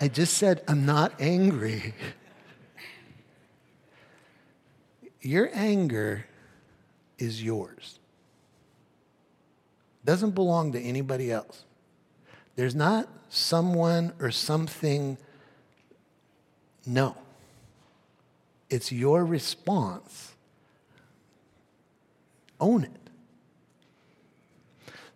I 0.00 0.08
just 0.08 0.34
said, 0.34 0.62
I'm 0.68 0.84
not 0.86 1.12
angry. 1.20 1.94
Your 5.20 5.50
anger 5.52 6.26
is 7.18 7.42
yours. 7.42 7.98
Doesn't 10.04 10.30
belong 10.30 10.72
to 10.72 10.80
anybody 10.80 11.30
else. 11.30 11.64
There's 12.56 12.74
not 12.74 13.08
someone 13.28 14.12
or 14.20 14.30
something. 14.30 15.18
No. 16.88 17.14
It's 18.70 18.90
your 18.90 19.24
response. 19.24 20.32
Own 22.58 22.84
it. 22.84 22.90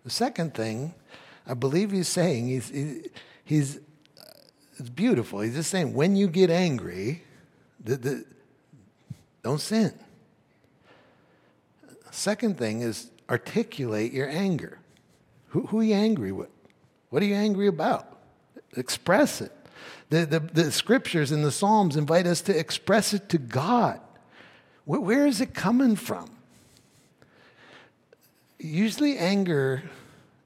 The 0.05 0.11
second 0.11 0.55
thing 0.55 0.95
I 1.47 1.55
believe 1.55 1.91
he's 1.91 2.09
saying, 2.09 2.47
he's, 2.49 3.11
he's 3.45 3.81
it's 4.79 4.89
beautiful. 4.91 5.41
He's 5.41 5.55
just 5.55 5.71
saying, 5.71 5.95
when 5.95 6.15
you 6.15 6.29
get 6.29 6.51
angry, 6.51 7.23
the, 7.83 7.97
the, 7.97 8.25
don't 9.43 9.61
sin. 9.61 9.93
Second 12.11 12.59
thing 12.59 12.83
is 12.83 13.11
articulate 13.29 14.13
your 14.13 14.29
anger. 14.29 14.79
Who, 15.49 15.67
who 15.67 15.81
are 15.81 15.85
you 15.85 15.95
angry 15.95 16.33
with? 16.33 16.51
What 17.11 17.23
are 17.23 17.27
you 17.27 17.35
angry 17.35 17.67
about? 17.67 18.19
Express 18.77 19.41
it. 19.41 19.53
The, 20.13 20.27
the, 20.27 20.41
the 20.41 20.71
scriptures 20.71 21.33
and 21.33 21.43
the 21.43 21.51
Psalms 21.51 21.97
invite 21.97 22.27
us 22.27 22.43
to 22.43 22.55
express 22.55 23.15
it 23.15 23.31
to 23.31 23.39
God. 23.39 23.99
where, 24.85 25.01
where 25.01 25.27
is 25.27 25.41
it 25.41 25.55
coming 25.55 25.97
from? 25.97 26.29
Usually, 28.59 29.17
anger, 29.17 29.85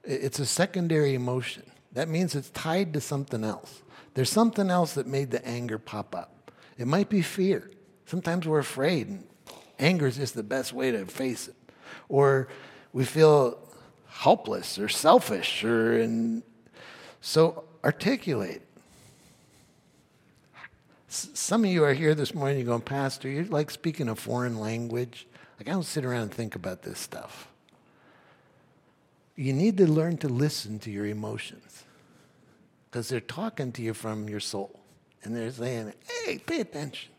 it's 0.05 0.39
a 0.39 0.47
secondary 0.47 1.15
emotion. 1.15 1.65
That 1.95 2.09
means 2.09 2.37
it's 2.37 2.51
tied 2.51 2.93
to 2.93 3.01
something 3.01 3.43
else. 3.43 3.83
There's 4.15 4.31
something 4.31 4.71
else 4.71 4.95
that 4.95 5.09
made 5.09 5.33
the 5.33 5.45
anger 5.45 5.79
pop 5.81 6.15
up. 6.15 6.53
It 6.79 6.87
might 6.87 7.09
be 7.09 7.21
fear. 7.21 7.69
Sometimes 8.05 8.47
we're 8.47 8.61
afraid, 8.61 9.09
and 9.09 9.25
anger 9.81 10.07
is 10.07 10.15
just 10.15 10.35
the 10.35 10.45
best 10.45 10.75
way 10.75 10.93
to 10.93 11.07
face 11.07 11.49
it. 11.49 11.57
Or 12.09 12.47
we 12.93 13.05
feel 13.05 13.59
helpless 14.07 14.79
or 14.79 14.89
selfish, 14.89 15.65
or 15.65 16.01
and 16.01 16.45
so 17.21 17.65
articulate. 17.83 18.63
Some 21.17 21.65
of 21.65 21.71
you 21.71 21.85
are 21.85 21.95
here 21.95 22.15
this 22.15 22.35
morning, 22.35 22.59
you're 22.59 22.67
going, 22.67 22.83
Pastor, 22.83 23.29
you're 23.29 23.45
like 23.47 23.71
speaking 23.71 24.09
a 24.09 24.15
foreign 24.15 24.59
language. 24.59 25.27
Like, 25.59 25.69
I 25.69 25.73
don't 25.73 25.85
sit 25.85 26.05
around 26.05 26.23
and 26.23 26.35
think 26.35 26.55
about 26.55 26.83
this 26.83 26.99
stuff. 26.99 27.49
You 29.35 29.53
need 29.53 29.79
to 29.79 29.87
learn 29.87 30.19
to 30.19 30.29
listen 30.29 30.79
to 30.81 30.91
your 30.91 31.07
emotions 31.07 31.85
because 32.91 33.09
they're 33.09 33.21
talking 33.21 33.73
to 33.73 33.83
you 33.83 33.95
from 33.95 34.29
your 34.29 34.41
soul 34.41 34.81
and 35.23 35.35
they're 35.35 35.51
saying, 35.51 35.93
hey, 36.25 36.39
pay 36.39 36.61
attention. 36.61 37.13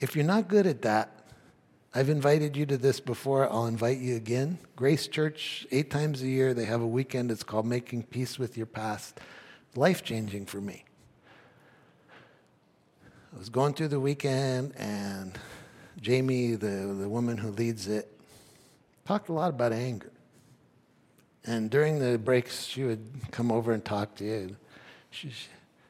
If 0.00 0.14
you're 0.14 0.24
not 0.24 0.48
good 0.48 0.66
at 0.66 0.82
that, 0.82 1.10
I've 1.94 2.08
invited 2.08 2.56
you 2.56 2.66
to 2.66 2.76
this 2.76 2.98
before. 2.98 3.50
I'll 3.50 3.66
invite 3.66 3.98
you 3.98 4.16
again. 4.16 4.58
Grace 4.74 5.06
Church, 5.06 5.66
eight 5.70 5.90
times 5.90 6.22
a 6.22 6.26
year, 6.26 6.52
they 6.52 6.64
have 6.64 6.82
a 6.82 6.86
weekend. 6.86 7.30
It's 7.30 7.44
called 7.44 7.66
Making 7.66 8.02
Peace 8.02 8.38
with 8.38 8.56
Your 8.56 8.66
Past. 8.66 9.20
Life 9.76 10.02
changing 10.02 10.46
for 10.46 10.60
me. 10.60 10.83
I 13.34 13.38
was 13.38 13.48
going 13.48 13.74
through 13.74 13.88
the 13.88 13.98
weekend, 13.98 14.74
and 14.76 15.36
Jamie, 16.00 16.54
the, 16.54 16.94
the 17.00 17.08
woman 17.08 17.36
who 17.36 17.50
leads 17.50 17.88
it, 17.88 18.08
talked 19.04 19.28
a 19.28 19.32
lot 19.32 19.50
about 19.50 19.72
anger. 19.72 20.12
And 21.44 21.68
during 21.68 21.98
the 21.98 22.16
breaks, 22.16 22.64
she 22.64 22.84
would 22.84 23.04
come 23.32 23.50
over 23.50 23.72
and 23.72 23.84
talk 23.84 24.14
to 24.16 24.24
you. 24.24 24.56
She, 25.10 25.32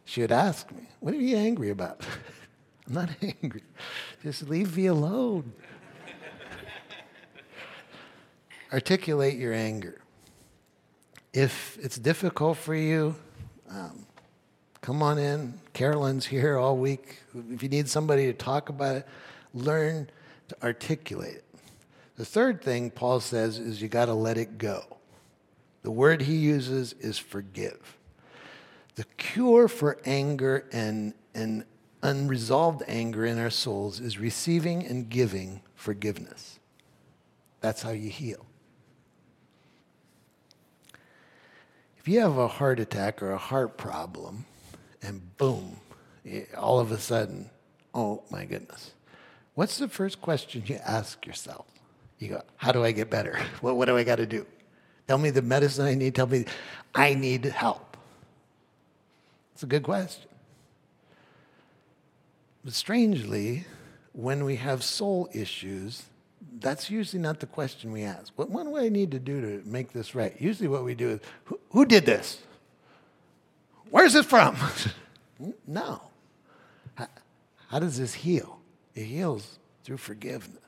she 0.07 0.23
would 0.23 0.33
ask 0.33 0.71
me, 0.73 0.89
What 1.01 1.13
are 1.13 1.19
you 1.19 1.37
angry 1.37 1.69
about? 1.69 2.01
I'm 2.87 2.95
not 2.95 3.11
angry. 3.43 3.63
Just 4.23 4.49
leave 4.49 4.77
me 4.77 4.87
alone. 4.87 5.53
Articulate 8.73 9.37
your 9.37 9.53
anger. 9.53 10.01
If 11.35 11.79
it's 11.83 11.99
difficult 11.99 12.57
for 12.57 12.75
you, 12.75 13.15
um, 13.71 14.07
come 14.85 15.03
on 15.03 15.17
in. 15.17 15.55
Carolyn's 15.73 16.27
here 16.27 16.59
all 16.59 16.77
week. 16.77 17.23
If 17.51 17.63
you 17.63 17.71
need 17.71 17.89
somebody 17.89 18.27
to 18.27 18.35
talk 18.35 18.69
about 18.69 18.97
it, 18.97 19.09
learn 19.55 20.11
to 20.49 20.63
articulate 20.63 21.37
it. 21.37 21.45
The 22.17 22.27
third 22.27 22.61
thing 22.61 22.91
Paul 22.91 23.21
says 23.21 23.59
is 23.59 23.81
you 23.81 23.89
got 23.89 24.07
to 24.07 24.15
let 24.15 24.37
it 24.37 24.59
go. 24.59 24.99
The 25.85 25.91
word 25.91 26.21
he 26.21 26.37
uses 26.37 26.93
is 27.01 27.19
forgive. 27.19 27.97
The 28.97 29.05
cure 29.17 29.69
for 29.69 30.03
anger 30.05 30.67
and, 30.71 31.15
and 31.35 31.65
unresolved 32.03 32.83
anger 32.87 33.25
in 33.25 33.39
our 33.39 33.49
souls 33.49 34.01
is 34.01 34.19
receiving 34.19 34.85
and 34.85 35.09
giving 35.09 35.63
forgiveness. 35.75 36.59
That's 37.63 37.81
how 37.81 37.93
you 37.93 38.11
heal. 38.11 38.45
If 41.97 42.07
you 42.07 42.21
have 42.21 42.37
a 42.37 42.49
heart 42.49 42.81
attack 42.81 43.23
or 43.23 43.33
a 43.33 43.39
heart 43.39 43.79
problem, 43.79 44.45
and 45.05 45.37
boom, 45.37 45.77
eh, 46.27 46.45
all 46.57 46.81
of 46.81 46.93
a 46.93 46.99
sudden, 46.99 47.51
oh 47.95 48.23
my 48.31 48.45
goodness. 48.45 48.93
What's 49.55 49.79
the 49.79 49.89
first 49.89 50.21
question 50.21 50.65
you 50.67 50.79
ask 50.85 51.27
yourself? 51.27 51.67
You 52.19 52.29
go, 52.29 52.43
how 52.57 52.73
do 52.73 52.85
I 52.85 52.93
get 52.93 53.11
better? 53.11 53.39
What, 53.61 53.77
what 53.77 53.87
do 53.87 53.97
I 53.97 54.05
got 54.05 54.17
to 54.17 54.27
do? 54.27 54.47
Tell 55.07 55.19
me 55.19 55.31
the 55.31 55.43
medicine 55.43 55.85
I 55.85 55.95
need. 55.95 56.15
Tell 56.15 56.27
me 56.27 56.47
I 56.95 57.15
need 57.15 57.45
help. 57.45 57.97
It's 59.53 59.63
a 59.63 59.67
good 59.67 59.83
question. 59.83 60.29
But 62.65 62.73
strangely, 62.73 63.65
when 64.13 64.45
we 64.45 64.57
have 64.57 64.83
soul 64.83 65.29
issues, 65.33 66.05
that's 66.61 66.89
usually 66.89 67.23
not 67.23 67.41
the 67.41 67.47
question 67.47 67.93
we 67.93 68.03
ask. 68.03 68.33
What, 68.37 68.49
what 68.49 68.65
do 68.65 68.77
I 68.79 68.89
need 68.89 69.11
to 69.11 69.19
do 69.19 69.41
to 69.41 69.69
make 69.69 69.93
this 69.93 70.15
right? 70.15 70.35
Usually, 70.41 70.69
what 70.69 70.85
we 70.85 70.95
do 70.95 71.11
is, 71.11 71.21
who, 71.45 71.61
who 71.71 71.85
did 71.85 72.07
this? 72.07 72.39
Where's 73.91 74.15
it 74.15 74.25
from? 74.25 74.57
no. 75.67 76.01
How, 76.95 77.09
how 77.69 77.79
does 77.79 77.99
this 77.99 78.15
heal? 78.15 78.59
It 78.95 79.05
heals 79.05 79.59
through 79.85 79.99
forgiveness. 79.99 80.59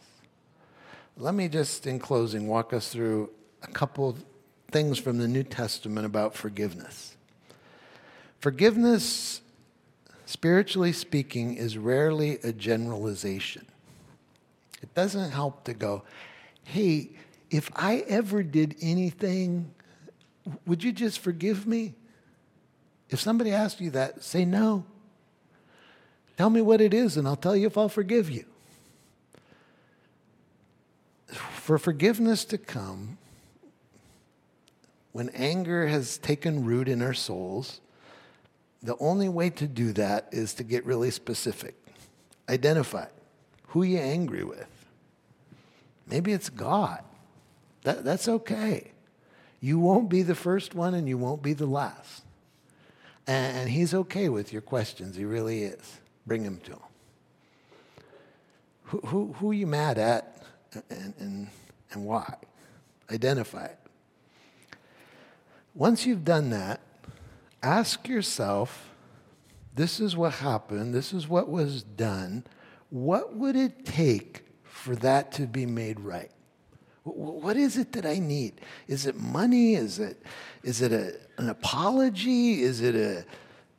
Let 1.17 1.35
me 1.35 1.49
just, 1.49 1.87
in 1.87 1.99
closing, 1.99 2.47
walk 2.47 2.73
us 2.73 2.89
through 2.89 3.31
a 3.63 3.69
couple 3.69 4.17
things 4.71 4.99
from 4.99 5.19
the 5.19 5.29
New 5.29 5.43
Testament 5.43 6.05
about 6.05 6.35
forgiveness. 6.35 7.17
Forgiveness, 8.41 9.41
spiritually 10.27 10.93
speaking, 10.93 11.55
is 11.55 11.79
rarely 11.79 12.39
a 12.43 12.53
generalization. 12.53 13.67
It 14.83 14.95
doesn't 14.95 15.31
help 15.31 15.65
to 15.65 15.75
go, 15.75 16.03
hey, 16.65 17.11
if 17.51 17.71
I 17.75 18.05
ever 18.09 18.43
did 18.43 18.77
anything, 18.83 19.73
would 20.67 20.85
you 20.85 20.93
just 20.93 21.21
forgive 21.21 21.67
me? 21.67 21.95
If 23.09 23.21
somebody 23.21 23.53
asks 23.53 23.81
you 23.81 23.91
that, 23.91 24.23
say 24.23 24.45
no. 24.45 24.85
Tell 26.37 26.51
me 26.51 26.61
what 26.61 26.81
it 26.81 26.93
is, 26.93 27.17
and 27.17 27.27
I'll 27.27 27.37
tell 27.37 27.57
you 27.57 27.67
if 27.67 27.79
I'll 27.79 27.89
forgive 27.89 28.31
you. 28.31 28.45
For 31.27 31.79
forgiveness 31.79 32.45
to 32.47 32.59
come, 32.59 33.19
when 35.13 35.31
anger 35.31 35.87
has 35.87 36.19
taken 36.19 36.65
root 36.65 36.89
in 36.89 37.01
our 37.01 37.15
souls, 37.15 37.81
the 38.83 38.97
only 39.01 39.29
way 39.29 39.51
to 39.51 39.67
do 39.67 39.93
that 39.95 40.29
is 40.31 40.53
to 40.55 40.63
get 40.63 40.85
really 40.85 41.11
specific. 41.11 41.75
Identify 42.49 43.07
who 43.69 43.83
you're 43.83 44.03
angry 44.03 44.45
with. 44.45 44.69
Maybe 46.07 46.33
it's 46.33 46.51
God. 46.51 47.03
That, 47.83 48.05
that's 48.05 48.29
okay. 48.29 48.93
You 49.61 49.79
won't 49.79 50.09
be 50.09 50.23
the 50.23 50.35
first 50.35 50.75
one 50.75 50.93
and 50.93 51.09
you 51.09 51.17
won't 51.17 51.43
be 51.43 51.55
the 51.55 51.67
last. 51.67 52.26
And, 53.27 53.69
he's 53.69 53.93
okay 53.93 54.29
with 54.29 54.53
your 54.53 54.63
questions. 54.63 55.17
He 55.17 55.25
really 55.25 55.65
is. 55.65 56.01
Bring 56.27 56.45
them 56.45 56.59
to 56.59 56.73
him. 56.73 56.79
Who, 58.85 58.99
who, 58.99 59.33
who 59.33 59.51
are 59.51 59.55
you 59.55 59.67
mad 59.67 59.99
at 59.99 60.45
and, 60.91 61.15
and, 61.19 61.49
and 61.91 62.05
why? 62.05 62.35
Identify 63.11 63.67
it. 63.67 63.79
Once 65.75 66.07
you've 66.07 66.25
done 66.25 66.51
that, 66.51 66.81
ask 67.63 68.09
yourself 68.09 68.91
this 69.75 70.01
is 70.01 70.17
what 70.17 70.35
happened, 70.35 70.95
this 70.95 71.13
is 71.13 71.29
what 71.29 71.49
was 71.49 71.83
done. 71.83 72.45
What 72.89 73.37
would 73.37 73.57
it 73.57 73.85
take 73.85 74.47
for 74.63 74.97
that 74.97 75.33
to 75.33 75.47
be 75.47 75.67
made 75.67 76.01
right? 76.01 76.31
What 77.07 77.57
is 77.57 77.79
it 77.79 77.93
that 77.93 78.05
I 78.05 78.19
need? 78.19 78.61
Is 78.89 79.07
it 79.07 79.17
money? 79.17 79.75
Is 79.75 80.01
it, 80.01 80.21
is 80.65 80.83
it 80.83 80.93
a, 80.93 81.15
an 81.39 81.49
apology? 81.49 82.63
Is 82.63 82.81
it 82.81 82.97
a, 82.97 83.25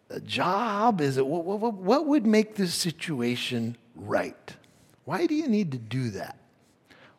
a 0.09 0.21
job? 0.21 1.01
Is 1.01 1.17
it 1.17 1.27
what, 1.27 1.43
what, 1.43 1.73
what 1.73 2.05
would 2.05 2.25
make 2.25 2.55
this 2.55 2.73
situation 2.73 3.75
right? 3.95 4.55
Why 5.03 5.27
do 5.27 5.35
you 5.35 5.47
need 5.47 5.71
to 5.73 5.77
do 5.77 6.09
that? 6.11 6.37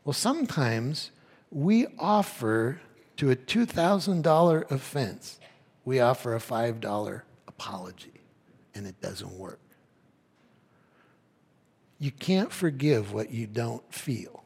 Well, 0.05 0.15
sometimes 0.15 1.11
we 1.51 1.87
offer 1.99 2.81
to 3.19 3.31
a 3.31 3.37
$2,000 3.37 4.71
offense, 4.71 5.41
we 5.85 6.01
offer 6.01 6.35
a 6.35 6.39
$5 6.39 7.23
apology, 7.47 8.13
and 8.75 8.87
it 8.87 9.01
doesn't 9.03 9.33
work. 9.33 9.61
You 11.99 12.13
can't 12.13 12.53
forgive 12.53 13.13
what 13.13 13.31
you 13.31 13.47
don't 13.47 13.83
feel. 13.93 14.45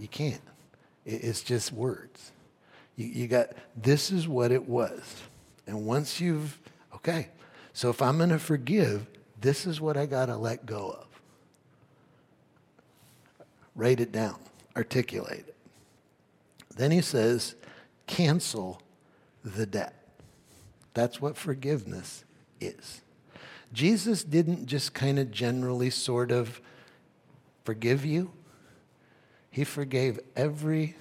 You 0.00 0.08
can't. 0.08 0.40
It's 1.04 1.42
just 1.42 1.72
words. 1.72 2.32
You, 2.96 3.06
you 3.06 3.28
got, 3.28 3.50
this 3.76 4.10
is 4.10 4.26
what 4.26 4.50
it 4.50 4.66
was. 4.66 5.22
And 5.66 5.84
once 5.84 6.20
you've, 6.20 6.58
okay, 6.94 7.28
so 7.74 7.90
if 7.90 8.00
I'm 8.00 8.16
going 8.16 8.30
to 8.30 8.38
forgive, 8.38 9.06
this 9.40 9.66
is 9.66 9.80
what 9.80 9.98
I 9.98 10.06
got 10.06 10.26
to 10.26 10.36
let 10.36 10.64
go 10.64 10.96
of. 11.00 11.06
Write 13.76 14.00
it 14.00 14.10
down, 14.10 14.36
articulate 14.74 15.44
it. 15.46 15.56
Then 16.76 16.90
he 16.90 17.02
says, 17.02 17.54
cancel 18.06 18.80
the 19.44 19.66
debt. 19.66 19.94
That's 20.94 21.20
what 21.20 21.36
forgiveness 21.36 22.24
is. 22.60 23.02
Jesus 23.72 24.24
didn't 24.24 24.66
just 24.66 24.94
kind 24.94 25.18
of 25.18 25.30
generally 25.30 25.90
sort 25.90 26.32
of 26.32 26.60
forgive 27.64 28.04
you, 28.04 28.32
he 29.50 29.64
forgave 29.64 30.20
everything, 30.36 30.94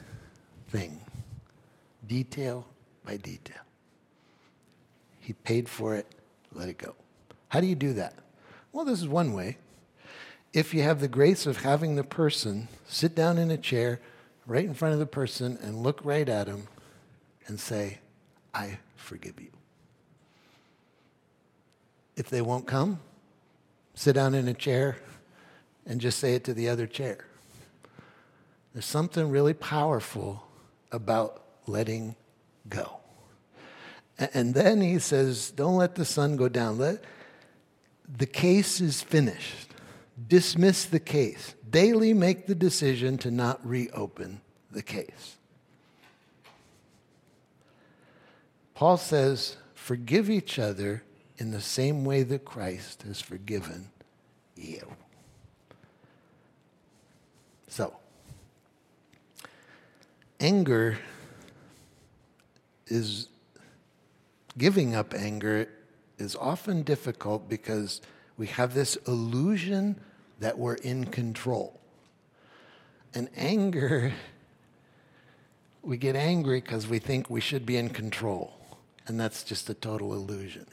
detail 2.08 2.66
by 3.06 3.18
detail. 3.18 3.62
He 5.20 5.34
paid 5.34 5.70
for 5.70 5.95
it, 5.95 6.08
let 6.54 6.70
it 6.70 6.78
go. 6.78 6.95
How 7.50 7.62
do 7.62 7.68
you 7.68 7.76
do 7.76 7.93
that? 7.93 8.14
Well, 8.72 8.86
this 8.86 9.00
is 9.00 9.08
one 9.08 9.34
way. 9.34 9.58
If 10.52 10.74
you 10.74 10.82
have 10.82 11.00
the 11.00 11.08
grace 11.08 11.45
of 11.45 11.58
having 11.58 11.95
the 11.95 12.04
person 12.04 12.68
sit 12.88 13.14
down 13.14 13.38
in 13.38 13.52
a 13.52 13.58
chair 13.58 14.00
right 14.47 14.66
in 14.66 14.74
front 14.74 14.93
of 14.93 15.00
the 15.00 15.06
person 15.06 15.60
and 15.62 15.84
look 15.84 16.02
right 16.04 16.28
at 16.28 16.47
him 16.47 16.68
and 17.45 17.60
say, 17.60 18.00
I 18.54 18.80
forgive 18.95 19.39
you. 19.39 19.50
If 22.16 22.30
they 22.30 22.41
won't 22.41 22.66
come, 22.66 23.00
sit 23.93 24.14
down 24.14 24.34
in 24.34 24.47
a 24.47 24.54
chair 24.54 24.97
and 25.86 26.02
just 26.02 26.20
say 26.20 26.34
it 26.34 26.43
to 26.45 26.54
the 26.54 26.68
other 26.68 26.88
chair. 26.88 27.26
There's 28.74 28.86
something 28.86 29.30
really 29.30 29.53
powerful 29.53 30.43
about 30.91 31.43
letting 31.67 32.15
go. 32.67 32.97
And 34.17 34.53
then 34.53 34.82
he 34.82 34.99
says, 34.99 35.51
Don't 35.51 35.78
let 35.78 35.95
the 35.95 36.05
sun 36.05 36.36
go 36.36 36.49
down. 36.49 36.78
Let, 36.78 37.03
the 38.17 38.26
case 38.26 38.82
is 38.82 39.01
finished. 39.01 39.70
Dismiss 40.28 40.86
the 40.86 40.99
case. 40.99 41.55
Daily 41.70 42.13
make 42.13 42.45
the 42.45 42.55
decision 42.55 43.17
to 43.20 43.32
not 43.32 43.65
reopen 43.65 44.41
the 44.72 44.82
case. 44.82 45.38
Paul 48.74 48.97
says, 48.97 49.57
Forgive 49.74 50.30
each 50.30 50.59
other 50.59 51.03
in 51.38 51.51
the 51.51 51.61
same 51.61 52.03
way 52.03 52.24
that 52.24 52.43
Christ 52.43 53.03
has 53.03 53.22
forgiven 53.22 53.89
you. 54.55 54.86
So, 57.67 57.95
anger 60.40 60.98
is 62.88 63.28
giving 64.58 64.96
up 64.96 65.14
anger 65.14 65.70
is 66.18 66.36
often 66.36 66.84
difficult 66.84 67.50
because 67.50 68.02
we 68.38 68.48
have 68.48 68.74
this 68.74 68.96
illusion 69.08 70.00
that 70.40 70.58
we're 70.58 70.76
in 70.76 71.06
control. 71.06 71.80
And 73.14 73.30
anger, 73.36 74.14
we 75.82 75.98
get 75.98 76.16
angry 76.16 76.62
because 76.62 76.88
we 76.88 77.00
think 77.00 77.30
we 77.30 77.42
should 77.42 77.66
be 77.66 77.78
in 77.78 77.90
control. 77.90 78.54
And 79.08 79.20
that's 79.20 79.44
just 79.44 79.70
a 79.70 79.74
total 79.74 80.14
illusion. 80.14 80.68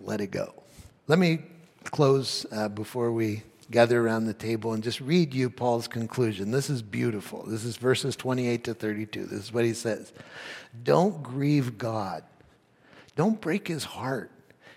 Let 0.00 0.20
it 0.20 0.30
go. 0.30 0.54
Let 1.08 1.18
me 1.18 1.40
close 1.84 2.46
uh, 2.52 2.68
before 2.68 3.12
we 3.12 3.42
gather 3.70 4.04
around 4.04 4.24
the 4.24 4.34
table 4.34 4.72
and 4.72 4.82
just 4.82 5.00
read 5.00 5.32
you 5.32 5.48
Paul's 5.48 5.86
conclusion. 5.86 6.50
This 6.50 6.68
is 6.68 6.82
beautiful. 6.82 7.44
This 7.46 7.64
is 7.64 7.76
verses 7.76 8.16
28 8.16 8.64
to 8.64 8.74
32. 8.74 9.26
This 9.26 9.44
is 9.44 9.52
what 9.52 9.64
he 9.64 9.74
says 9.74 10.12
Don't 10.82 11.22
grieve 11.22 11.78
God, 11.78 12.24
don't 13.16 13.40
break 13.40 13.68
his 13.68 13.84
heart. 13.84 14.30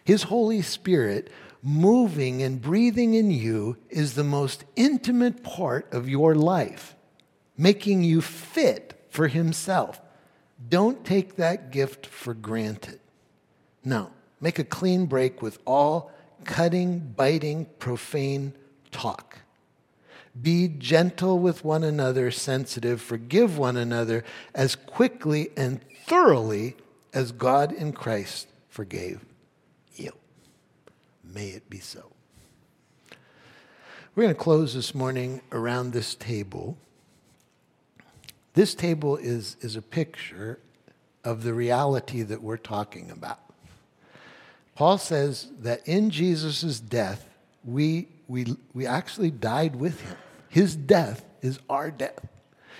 His 0.05 0.23
Holy 0.23 0.61
Spirit 0.61 1.31
moving 1.61 2.43
and 2.43 2.61
breathing 2.61 3.13
in 3.13 3.31
you 3.31 3.77
is 3.89 4.13
the 4.13 4.23
most 4.23 4.65
intimate 4.75 5.43
part 5.43 5.91
of 5.93 6.09
your 6.09 6.35
life, 6.35 6.93
making 7.57 8.03
you 8.03 8.21
fit 8.21 9.01
for 9.09 9.29
himself. 9.29 10.01
Don't 10.67 11.05
take 11.05 11.37
that 11.37 11.71
gift 11.71 12.05
for 12.05 12.33
granted. 12.33 12.99
No, 13.85 14.11
make 14.41 14.59
a 14.59 14.65
clean 14.65 15.05
break 15.05 15.41
with 15.41 15.57
all 15.65 16.11
cutting, 16.43 16.99
biting, 16.99 17.65
profane 17.79 18.53
talk. 18.93 19.39
Be 20.41 20.67
gentle 20.67 21.37
with 21.37 21.63
one 21.63 21.83
another, 21.83 22.31
sensitive, 22.31 23.01
forgive 23.01 23.57
one 23.57 23.77
another 23.77 24.23
as 24.55 24.75
quickly 24.75 25.49
and 25.57 25.81
thoroughly 26.05 26.75
as 27.13 27.31
God 27.31 27.71
in 27.71 27.93
Christ 27.93 28.47
forgave 28.67 29.23
you. 29.95 30.11
May 31.23 31.49
it 31.49 31.69
be 31.69 31.79
so. 31.79 32.11
We're 34.15 34.23
going 34.23 34.35
to 34.35 34.41
close 34.41 34.73
this 34.73 34.93
morning 34.95 35.41
around 35.51 35.91
this 35.91 36.15
table. 36.15 36.77
This 38.53 38.75
table 38.75 39.17
is, 39.17 39.57
is 39.61 39.75
a 39.75 39.81
picture 39.81 40.59
of 41.23 41.43
the 41.43 41.53
reality 41.53 42.21
that 42.21 42.41
we're 42.41 42.57
talking 42.57 43.09
about. 43.09 43.39
Paul 44.75 44.97
says 44.97 45.47
that 45.59 45.87
in 45.87 46.09
Jesus' 46.09 46.79
death, 46.79 47.27
we 47.63 48.07
we, 48.27 48.55
we 48.73 48.85
actually 48.85 49.31
died 49.31 49.75
with 49.75 49.99
him. 50.01 50.17
His 50.49 50.75
death 50.75 51.25
is 51.41 51.59
our 51.69 51.91
death. 51.91 52.25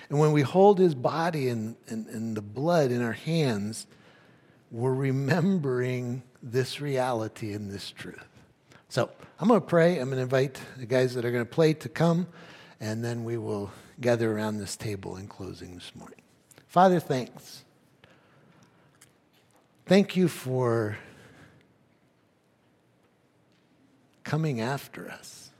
And 0.08 0.18
when 0.18 0.32
we 0.32 0.42
hold 0.42 0.78
his 0.78 0.94
body 0.94 1.48
and, 1.48 1.76
and, 1.88 2.06
and 2.08 2.36
the 2.36 2.42
blood 2.42 2.90
in 2.90 3.02
our 3.02 3.12
hands, 3.12 3.86
we're 4.70 4.94
remembering 4.94 6.22
this 6.42 6.80
reality 6.80 7.52
and 7.52 7.70
this 7.70 7.90
truth. 7.90 8.28
So 8.88 9.10
I'm 9.40 9.48
going 9.48 9.60
to 9.60 9.66
pray. 9.66 9.98
I'm 9.98 10.06
going 10.06 10.18
to 10.18 10.22
invite 10.22 10.60
the 10.76 10.86
guys 10.86 11.14
that 11.14 11.24
are 11.24 11.30
going 11.30 11.44
to 11.44 11.50
play 11.50 11.74
to 11.74 11.88
come, 11.88 12.26
and 12.80 13.04
then 13.04 13.24
we 13.24 13.38
will 13.38 13.70
gather 14.00 14.32
around 14.32 14.58
this 14.58 14.76
table 14.76 15.16
in 15.16 15.26
closing 15.26 15.74
this 15.74 15.92
morning. 15.94 16.20
Father, 16.66 17.00
thanks. 17.00 17.64
Thank 19.86 20.16
you 20.16 20.28
for 20.28 20.96
coming 24.24 24.60
after 24.60 25.08
us 25.08 25.50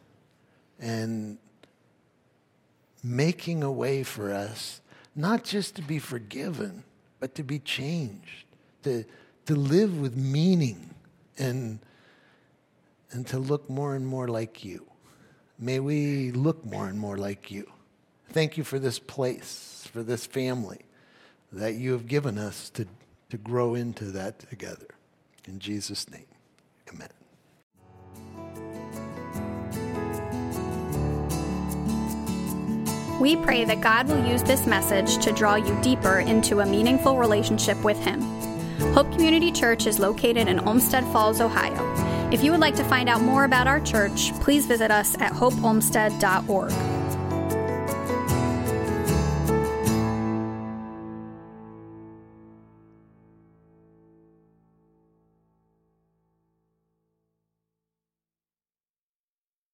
and 0.81 1.39
making 3.03 3.63
a 3.63 3.71
way 3.71 4.03
for 4.03 4.33
us, 4.33 4.81
not 5.15 5.45
just 5.45 5.77
to 5.77 5.83
be 5.83 5.99
forgiven, 5.99 6.83
but 7.21 7.35
to 7.35 7.43
be 7.43 7.59
changed, 7.59 8.47
to, 8.83 9.05
to 9.47 9.55
live 9.55 10.01
with 10.01 10.17
meaning 10.17 10.95
and, 11.39 11.79
and 13.13 13.27
to 13.27 13.39
look 13.39 13.69
more 13.69 13.95
and 13.95 14.07
more 14.07 14.29
like 14.29 14.65
you. 14.65 14.85
May 15.59 15.79
we 15.79 16.33
look 16.33 16.65
more 16.65 16.89
and 16.89 16.99
more 16.99 17.17
like 17.17 17.51
you. 17.51 17.71
Thank 18.31 18.57
you 18.57 18.65
for 18.65 18.79
this 18.79 18.99
place, 18.99 19.89
for 19.93 20.03
this 20.03 20.27
family 20.27 20.81
that 21.53 21.75
you 21.75 21.93
have 21.93 22.09
given 22.09 22.39
us 22.39 22.71
to, 22.71 22.87
to 23.31 23.37
grow 23.37 23.75
into 23.75 24.07
that 24.07 24.41
together. 24.41 24.89
In 25.47 25.61
Jesus' 25.61 26.11
name, 26.11 26.27
amen. 26.93 27.24
We 33.25 33.37
pray 33.37 33.65
that 33.65 33.81
God 33.81 34.07
will 34.09 34.23
use 34.23 34.43
this 34.43 34.67
message 34.67 35.17
to 35.25 35.33
draw 35.33 35.55
you 35.55 35.75
deeper 35.81 36.19
into 36.19 36.61
a 36.61 36.67
meaningful 36.67 37.17
relationship 37.17 37.83
with 37.83 37.97
Him. 37.97 38.21
Hope 38.93 39.11
Community 39.13 39.51
Church 39.51 39.87
is 39.87 39.99
located 39.99 40.47
in 40.47 40.61
Olmsted 40.61 41.05
Falls, 41.05 41.41
Ohio. 41.41 42.31
If 42.31 42.45
you 42.45 42.51
would 42.51 42.61
like 42.61 42.77
to 42.77 42.85
find 42.85 43.09
out 43.09 43.23
more 43.23 43.45
about 43.45 43.67
our 43.67 43.81
church, 43.81 44.35
please 44.41 44.67
visit 44.67 44.91
us 44.91 45.19
at 45.23 45.33
hopeolmsted.org. 45.33 46.94